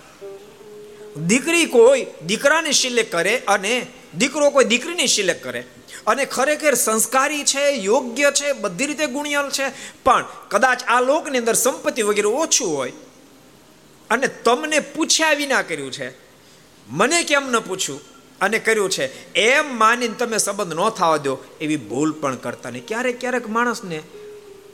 [1.26, 3.86] દીકરી કોઈ દીકરાને સિલેક્ટ કરે અને
[4.18, 5.64] દીકરો કોઈ દીકરીને સિલેક્ટ કરે
[6.06, 9.70] અને ખરેખર સંસ્કારી છે, યોગ્ય છે, બધી રીતે ગુણિયલ છે,
[10.04, 12.92] પણ કદાચ આ લોકની અંદર સંપત્તિ વગેરે ઓછું હોય
[14.10, 16.23] અને તમને પૂછ્યા વિના કર્યું છે
[16.88, 18.00] મને કેમ ન પૂછ્યું?
[18.40, 19.34] અને કર્યું છે.
[19.34, 22.86] એમ માનીને તમે સંબંધ ન થવા દો, એવી ભૂલ પણ કરતા નહીં.
[22.86, 24.02] ક્યારેક ક્યારેક માણસને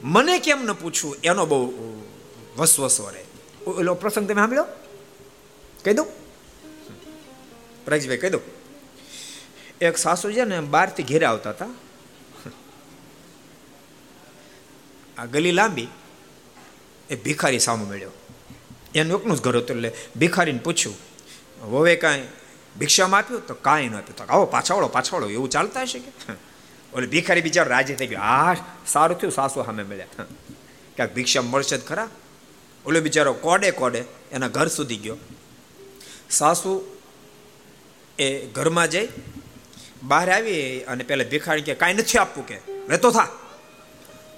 [0.02, 1.72] મને કેમ ન પૂછવું એનો બહુ
[2.56, 3.24] વસવસો રહે.
[3.80, 4.64] એલો પ્રસંગ તમે સાંભળ્યો?
[5.84, 6.06] કહી દઉં?
[7.84, 8.40] પ્રજભાઈ કહી દઉં?
[9.80, 11.68] એક સાસુ છે ને, બહારથી ઘેરે આવતા હતા.
[15.18, 15.88] આ ગલી લાંબી,
[17.10, 18.10] એ ભિખારી સામે મળ્યો
[18.94, 21.09] એનું એકનું જ ઘર હતું એટલે ભિખારીને પૂછ્યું
[21.60, 22.28] વવે કાંઈ
[22.78, 24.16] ભિક્ષામાં આપ્યું તો કાંઈ ન આપ્યું.
[24.16, 26.32] તો આવો પાછાવડો પાછાવડો, એવું ચાલતા હશે કે?
[26.94, 28.18] ઓલે ભિખારી બિચારો રાજી થઈ ગયો.
[28.18, 28.54] આ
[28.86, 30.24] સારું થયું, સાસુ સામે મળ્યા.
[30.96, 32.08] ક્યાંક ભિક્ષા મળશે જ ખરા.
[32.86, 35.16] ઓલો બિચારો કોડે કોડે એના ઘર સુધી ગયો.
[36.30, 36.96] સાસુ
[38.18, 39.08] એ ઘરમાં જઈ,
[40.02, 42.58] બહાર આવી અને પેલા ભિખારી કે, કાંઈ નથી આપવું કે?
[42.88, 43.28] રહેતો થા.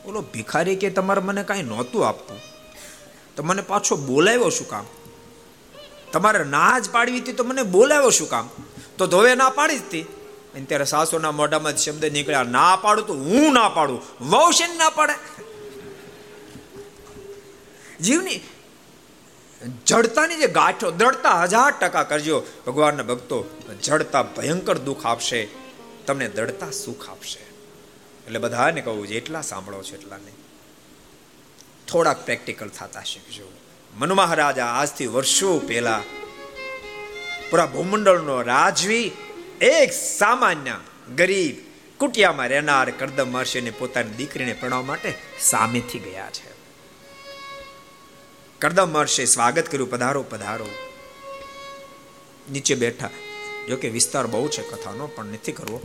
[0.04, 2.40] ઓલો ભિખારી કે, તમારે મને કાંઈ નહોતું આપવું.
[3.36, 4.84] તો મને પાછો બોલાવ્યો શું કામ?
[6.12, 8.50] તમારે ના જ પાડવી હતી તો મને બોલાવ્યો શું કામ?
[8.98, 10.02] તો ધોવે ના પાડી હતી.
[10.02, 14.02] અને ત્યારે સાસુના મોઢામાં શબ્દ નીકળ્યા, ના પાડું તો હું ના પાડું?
[14.20, 15.14] વહુ ના પાડે?
[18.00, 18.40] જીવની
[19.86, 22.42] જડતાની જે ગાંઠો દળતા હજાર ટકા કરજો.
[22.66, 23.44] ભગવાનના ભક્તો,
[23.82, 25.48] જડતા ભયંકર દુઃખ આપશે.
[26.06, 27.40] તમને દળતા સુખ આપશે.
[28.26, 30.34] એટલે બધાને કહું, જેટલા સાંભળો છો એટલા નહીં
[31.88, 33.51] થોડાક પ્રેક્ટિકલ થતા શીખજો.
[33.98, 36.02] મનુ મહારાજા આજથી વર્ષો પહેલા
[37.50, 39.10] પૂરા ભૂમંડળનો રાજવી
[39.60, 40.76] એક સામાન્ય
[41.16, 41.56] ગરીબ
[41.98, 46.52] કુટિયામાં રહેનાર કરદમ મહર્ષિને પોતાની દીકરીને પ્રણવ માટે સામેથી ગયા છે.
[48.58, 50.66] કરદમ મહર્ષિ સ્વાગત કર્યું, પધારો પધારો.
[52.52, 53.10] નીચે બેઠા.
[53.68, 55.80] જોકે વિસ્તાર બહુ છે કથાનો, પણ નથી કરવો.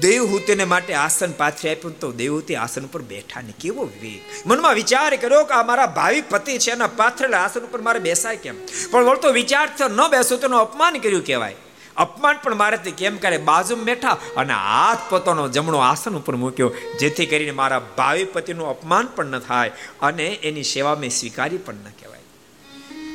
[0.00, 4.46] દેવહૂતિને માટે આસન પાથરી આપ્યું તો દેવહૂતિ આસન ઉપર બેઠા ને કેવો વિવેક.
[4.46, 8.36] મનમાં વિચાર કર્યો કે આ મારા ભાવિ પતિ છે એના પાથરેલા આસન ઉપર મારે બેસાય
[8.36, 8.54] કેમ?
[8.90, 11.54] પણ વળતો વિચાર થયો ન બેસો તો અપમાન કર્યું કહેવાય.
[11.96, 13.38] અપમાન પણ મારાથી કેમ કરે?
[13.38, 19.06] બાજુ બેઠા અને હાથ પોતાનો જમણો આસન ઉપર મૂક્યો, જેથી કરીને મારા ભાવિ પતિનું અપમાન
[19.06, 19.72] પણ ન થાય
[20.02, 22.18] અને એની સેવા મેં સ્વીકારી પણ ન કહેવાય.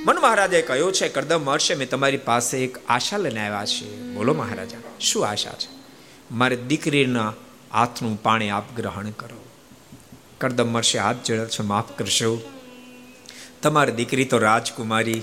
[0.05, 4.33] મન મહારાજે કહ્યું છે, કરદમ હર્ષે મેં તમારી પાસે એક આશા લઈને આવ્યા છે બોલો
[4.33, 5.82] મહારાજા, શું આશા છે?
[6.31, 7.33] મારે દીકરીના
[7.71, 9.45] હાથનું પાણી આપ ગ્રહણ કરો.
[10.37, 12.41] કરદમ મરશે હાથ છે, માફ કરશો.
[13.61, 15.21] તમારી દીકરી તો રાજકુમારી,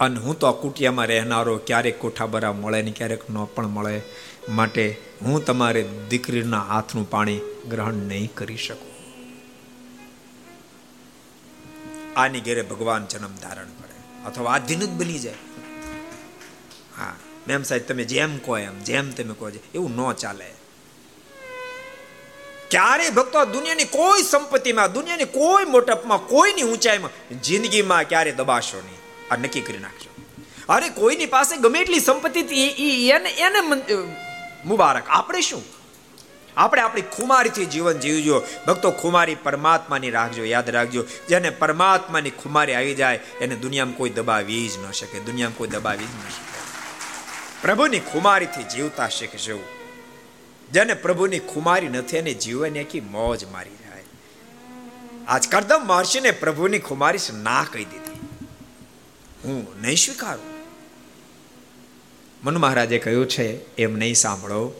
[0.00, 4.02] અને હું તો કુટિયામાં રહેનારો ક્યારેક કોઠાબરા મળે ને ક્યારેક ન પણ મળે.
[4.48, 8.94] માટે હું તમારે દીકરીના હાથનું પાણી ગ્રહણ નહીં કરી શકું.
[12.16, 14.24] આની ઘેરે ભગવાન જન્મ ધારણ કરે.
[14.24, 15.34] અથવા આધીન જ બની જાય.
[16.98, 17.14] હા.
[17.48, 20.50] મેમ સાહેબ, તમે જેમ કહો એમ, જેમ તમે કહો એવું ન ચાલે.
[22.70, 29.00] ક્યારે ભક્તો દુનિયાની કોઈ સંપત્તિમાં, દુનિયાની કોઈ મોટપમાં, કોઈની ઊંચાઈમાં જિંદગીમાં ક્યારે દબાશો નહીં.
[29.30, 30.10] આ નક્કી કરી નાખજો.
[30.68, 32.40] અરે કોઈની પાસે ગમે એટલી સંપત્તિ
[33.08, 33.60] એને એને
[34.64, 35.04] મુબારક.
[35.08, 35.62] આપણે શું?
[36.56, 38.42] આપણે આપણી ખુમારીથી જીવન જીવજો.
[38.66, 41.04] ભક્તો, ખુમારી પરમાત્માની રાખજો, યાદ રાખજો.
[41.28, 46.04] જેને પરમાત્માની ખુમારી આવી જાય, એને દુનિયામાં કોઈ દબાવી જ ન શકે, દુનિયામાં કોઈ દબાવી
[46.04, 46.53] જ ન શકે.
[47.64, 49.58] પ્રભુની ખુમારીથી જીવતા શીખજો
[50.72, 54.02] જેને પ્રભુની ખુમારી નથી એને જીવન એકી મોજ મારી જાય
[55.28, 58.20] આજ કરદમ મહર્ષિને પ્રભુની ખુમારી ના કહી દીધી.
[59.44, 60.44] હું નહીં સ્વીકારું.
[62.44, 64.72] મનુ મહારાજે કહ્યું છે, એમ નહીં સાંભળો.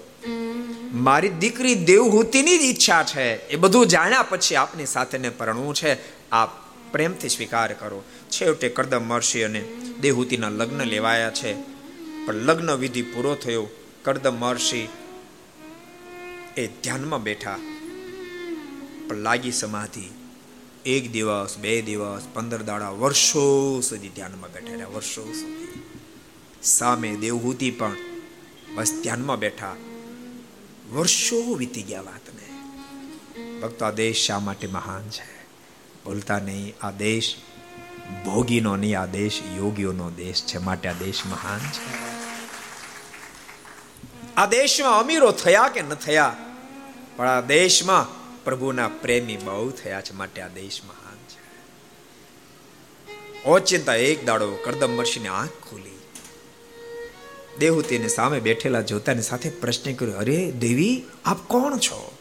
[0.92, 3.48] મારી દીકરી દેવહૂતિની જ ઈચ્છા છે.
[3.48, 5.96] એ બધું જાણ્યા પછી આપની સાથે ને પરણવું છે.
[6.30, 6.50] આપ
[6.92, 8.04] પ્રેમથી સ્વીકાર કરો.
[8.30, 9.60] છેવટે કરદમ મહર્ષિ અને
[10.00, 11.73] દેવહૂતિના લગ્ન લેવાયા છે.
[12.26, 13.66] પણ લગ્ન વિધિ પૂરો થયો.
[14.02, 14.88] કરદમ મહર્ષિ
[16.56, 17.58] એ ધ્યાનમાં બેઠા.
[19.08, 20.10] પણ લાગી સમાધિ.
[20.86, 25.82] એક દિવસ, બે દિવસ, પંદર દાડા, વર્ષો સુધી ધ્યાનમાં બેઠા રહ્યા, વર્ષો સુધી.
[26.62, 27.96] સામે દેવહૂતિ પણ
[28.74, 29.76] બસ ધ્યાનમાં બેઠા.
[30.92, 32.60] વર્ષો વીતી ગયા વાતને.
[33.60, 35.42] ભક્તો, આ દેશ શા માટે મહાન છે?
[36.04, 37.34] બોલતા નહીં, આ દેશ
[38.24, 40.58] ભોગીનો નહીં, આ દેશ યોગીઓનો દેશ છે.
[40.58, 42.13] માટે આ દેશ મહાન છે.
[44.36, 46.36] આ દેશમાં અમીરો થયા કે ન થયા?
[47.16, 51.44] પણ આ દેશમાં પ્રભુના પ્રેમી બહુ થયા છે, માટે આ દેશ મહાન છે.
[53.48, 55.98] ઓચિંતા એક દાડો કરદમ મર્ષીની આંખ ખોલી.
[57.58, 62.16] દેહુતીને સામે બેઠેલા જોતાની સાથે પ્રશ્ન કર્યો, અરે, દેવી, આપ કોણ છો?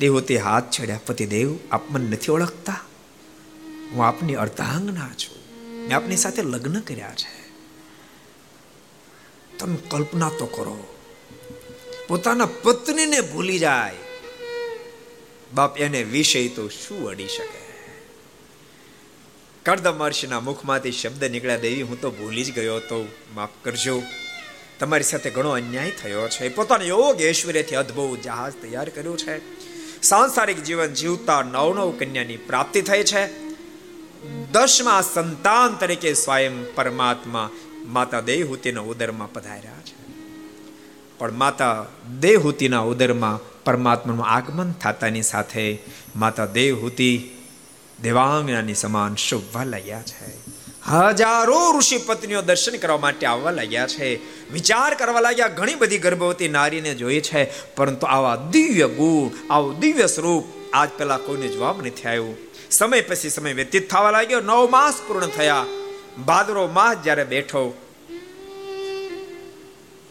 [0.00, 2.72] દેહુતી હાથ છેડ્યા, પતિ દેવ, આપ મને નથી ઓળખતા.
[3.92, 5.66] હું આપની અર્ધાંગના છું.
[5.68, 7.41] મેં આપની સાથે લગ્ન કર્યા છે.
[9.62, 10.94] તમે કલ્પના તો કરો.
[12.08, 13.94] પોતાના પત્નીને ભૂલી જાય.
[15.54, 17.62] બાપ એને વિષય તો શું અડી શકે?
[19.62, 24.02] કરદમ મહર્ષિના મુખમાંથી શબ્દ નીકળ્યા દેવી, હું તો ભૂલી જ ગયો તો માફ કરજો.
[24.78, 26.48] તમારી સાથે ઘણો અન્યાય થયો છે.
[26.48, 29.40] પોતાના યોગ ઐશ્વર્યથી અદ્ભુત જહાજ તૈયાર કર્યું છે.
[30.02, 33.38] સાંસારિક જીવન જીવતા નવ નવ કન્યાની પ્રાપ્તિ થઈ છે.
[34.52, 37.50] દસમા સંતાન તરીકે સ્વયં પરમાત્મા
[37.84, 40.02] માતા દેવહૂતિના ઉદરમાં પધાર્યા છે.
[41.18, 41.86] પણ માતા
[42.20, 45.78] દેવહૂતિના ઉદરમાં પરમાત્માનું આગમન થતાની સાથે
[46.16, 47.28] માતા દેવહૂતિ
[48.02, 50.52] દેવાંગનાની સમાન શોભવા લાગ્યા છે.
[50.92, 54.14] હજારો ઋષિ પત્નીઓ દર્શન કરવા માટે આવવા લાગ્યા છે.
[54.52, 60.06] વિચાર કરવા લાગ્યા, ઘણી બધી ગર્ભવતી નારીને જોઈ છે, પરંતુ આવા દિવ્ય ગુણ, આવું દિવ્ય
[60.06, 62.36] સ્વરૂપ આજ પહેલા કોઈને જવાબ નથી આવ્યું.
[62.70, 65.66] સમય પછી સમય વ્યતીત થવા લાગ્યો, નવ માસ પૂર્ણ થયા.
[66.18, 67.78] ભાદરો માસ જ્યારે બેઠો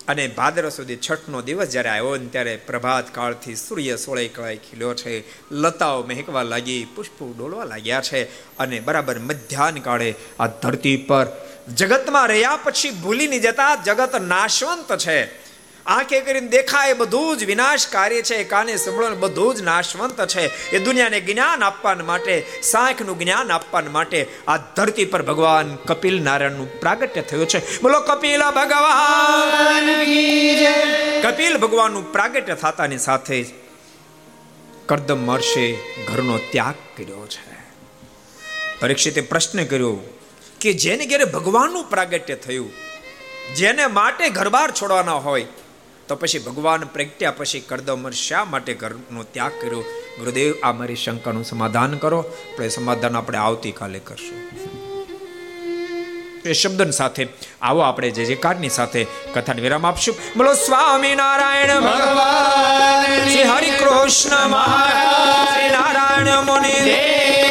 [0.08, 4.94] અને ભાદર સુધી છઠનો દિવસ જ્યારે આવ્યો ને ત્યારે પ્રભાત કાળથી સૂર્ય સોળે કળાએ ખીલ્યો
[4.94, 5.24] છે.
[5.52, 8.24] લતાઓ મહેકવા લાગી, પુષ્પો ડોલવા લાગ્યા છે
[8.58, 11.28] અને બરાબર મધ્યાહન કાળે આ ધરતી પર
[11.76, 15.51] જગતમાં રહ્યા પછી ભૂલી નહીં જતા જગત નાશવંત છે.
[15.86, 20.44] આંખે કરીને દેખાય બધું જ વિનાશકારી છે, કાને સંભળો બધું જ નાશવંત છે.
[20.70, 26.80] એ દુનિયાને જ્ઞાન આપવા માટે, સાંખનું જ્ઞાન આપવા માટે આ ધરતી પર ભગવાન કપિલ નારાયણનું
[26.80, 27.82] પ્રાગટ્ય થયું છે.
[27.82, 29.88] બોલો, કપિલ ભગવાન
[31.22, 33.46] કપિલ ભગવાનનું પ્રાગટ્ય થતાની સાથે
[34.86, 35.78] કરદમ મહર્ષિ
[36.08, 37.52] ઘરનો ત્યાગ કર્યો છે.
[38.80, 39.98] પરીક્ષિતે પ્રશ્ન કર્યો
[40.62, 42.72] કે જેને ઘેરે ભગવાનનું પ્રાગટ્ય થયું,
[43.56, 45.46] જેને માટે ઘરબાર છોડવાના હોય
[46.12, 49.82] તો પછી ભગવાન પ્રગટ્યા પછી કરદમર શા માટે ઘરનો ત્યાગ કર્યો?
[50.20, 52.26] ગુરુદેવ આ મારી શંકાનું સમાધાન કરો.
[52.58, 54.38] આપણે સમાધાન આપણે આવતીકાલે કરશું.
[56.46, 57.28] એ શબ્દન સાથે
[57.62, 58.36] આવો આપણે જે જે
[58.70, 60.16] સાથે કથાને વિરામ આપશું.
[60.38, 66.74] બોલો સ્વામી નારાયણ ભગવાન શ્રી હરિ કૃષ્ણ મહારાજ શ્રી નારાયણ મુનિ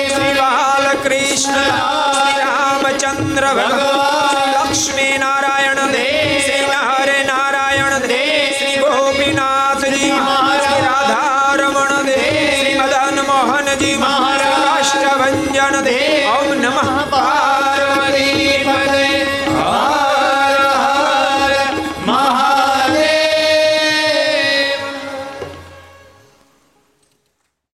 [0.08, 1.54] શ્રી બાલકૃષ્ણ
[2.12, 5.59] શ્રી રામચંદ્ર ભગવાન લક્ષ્મી નારાયણ
[13.80, 16.19] શ્રી મહારાષ્ટ્ર વંજન નમઃ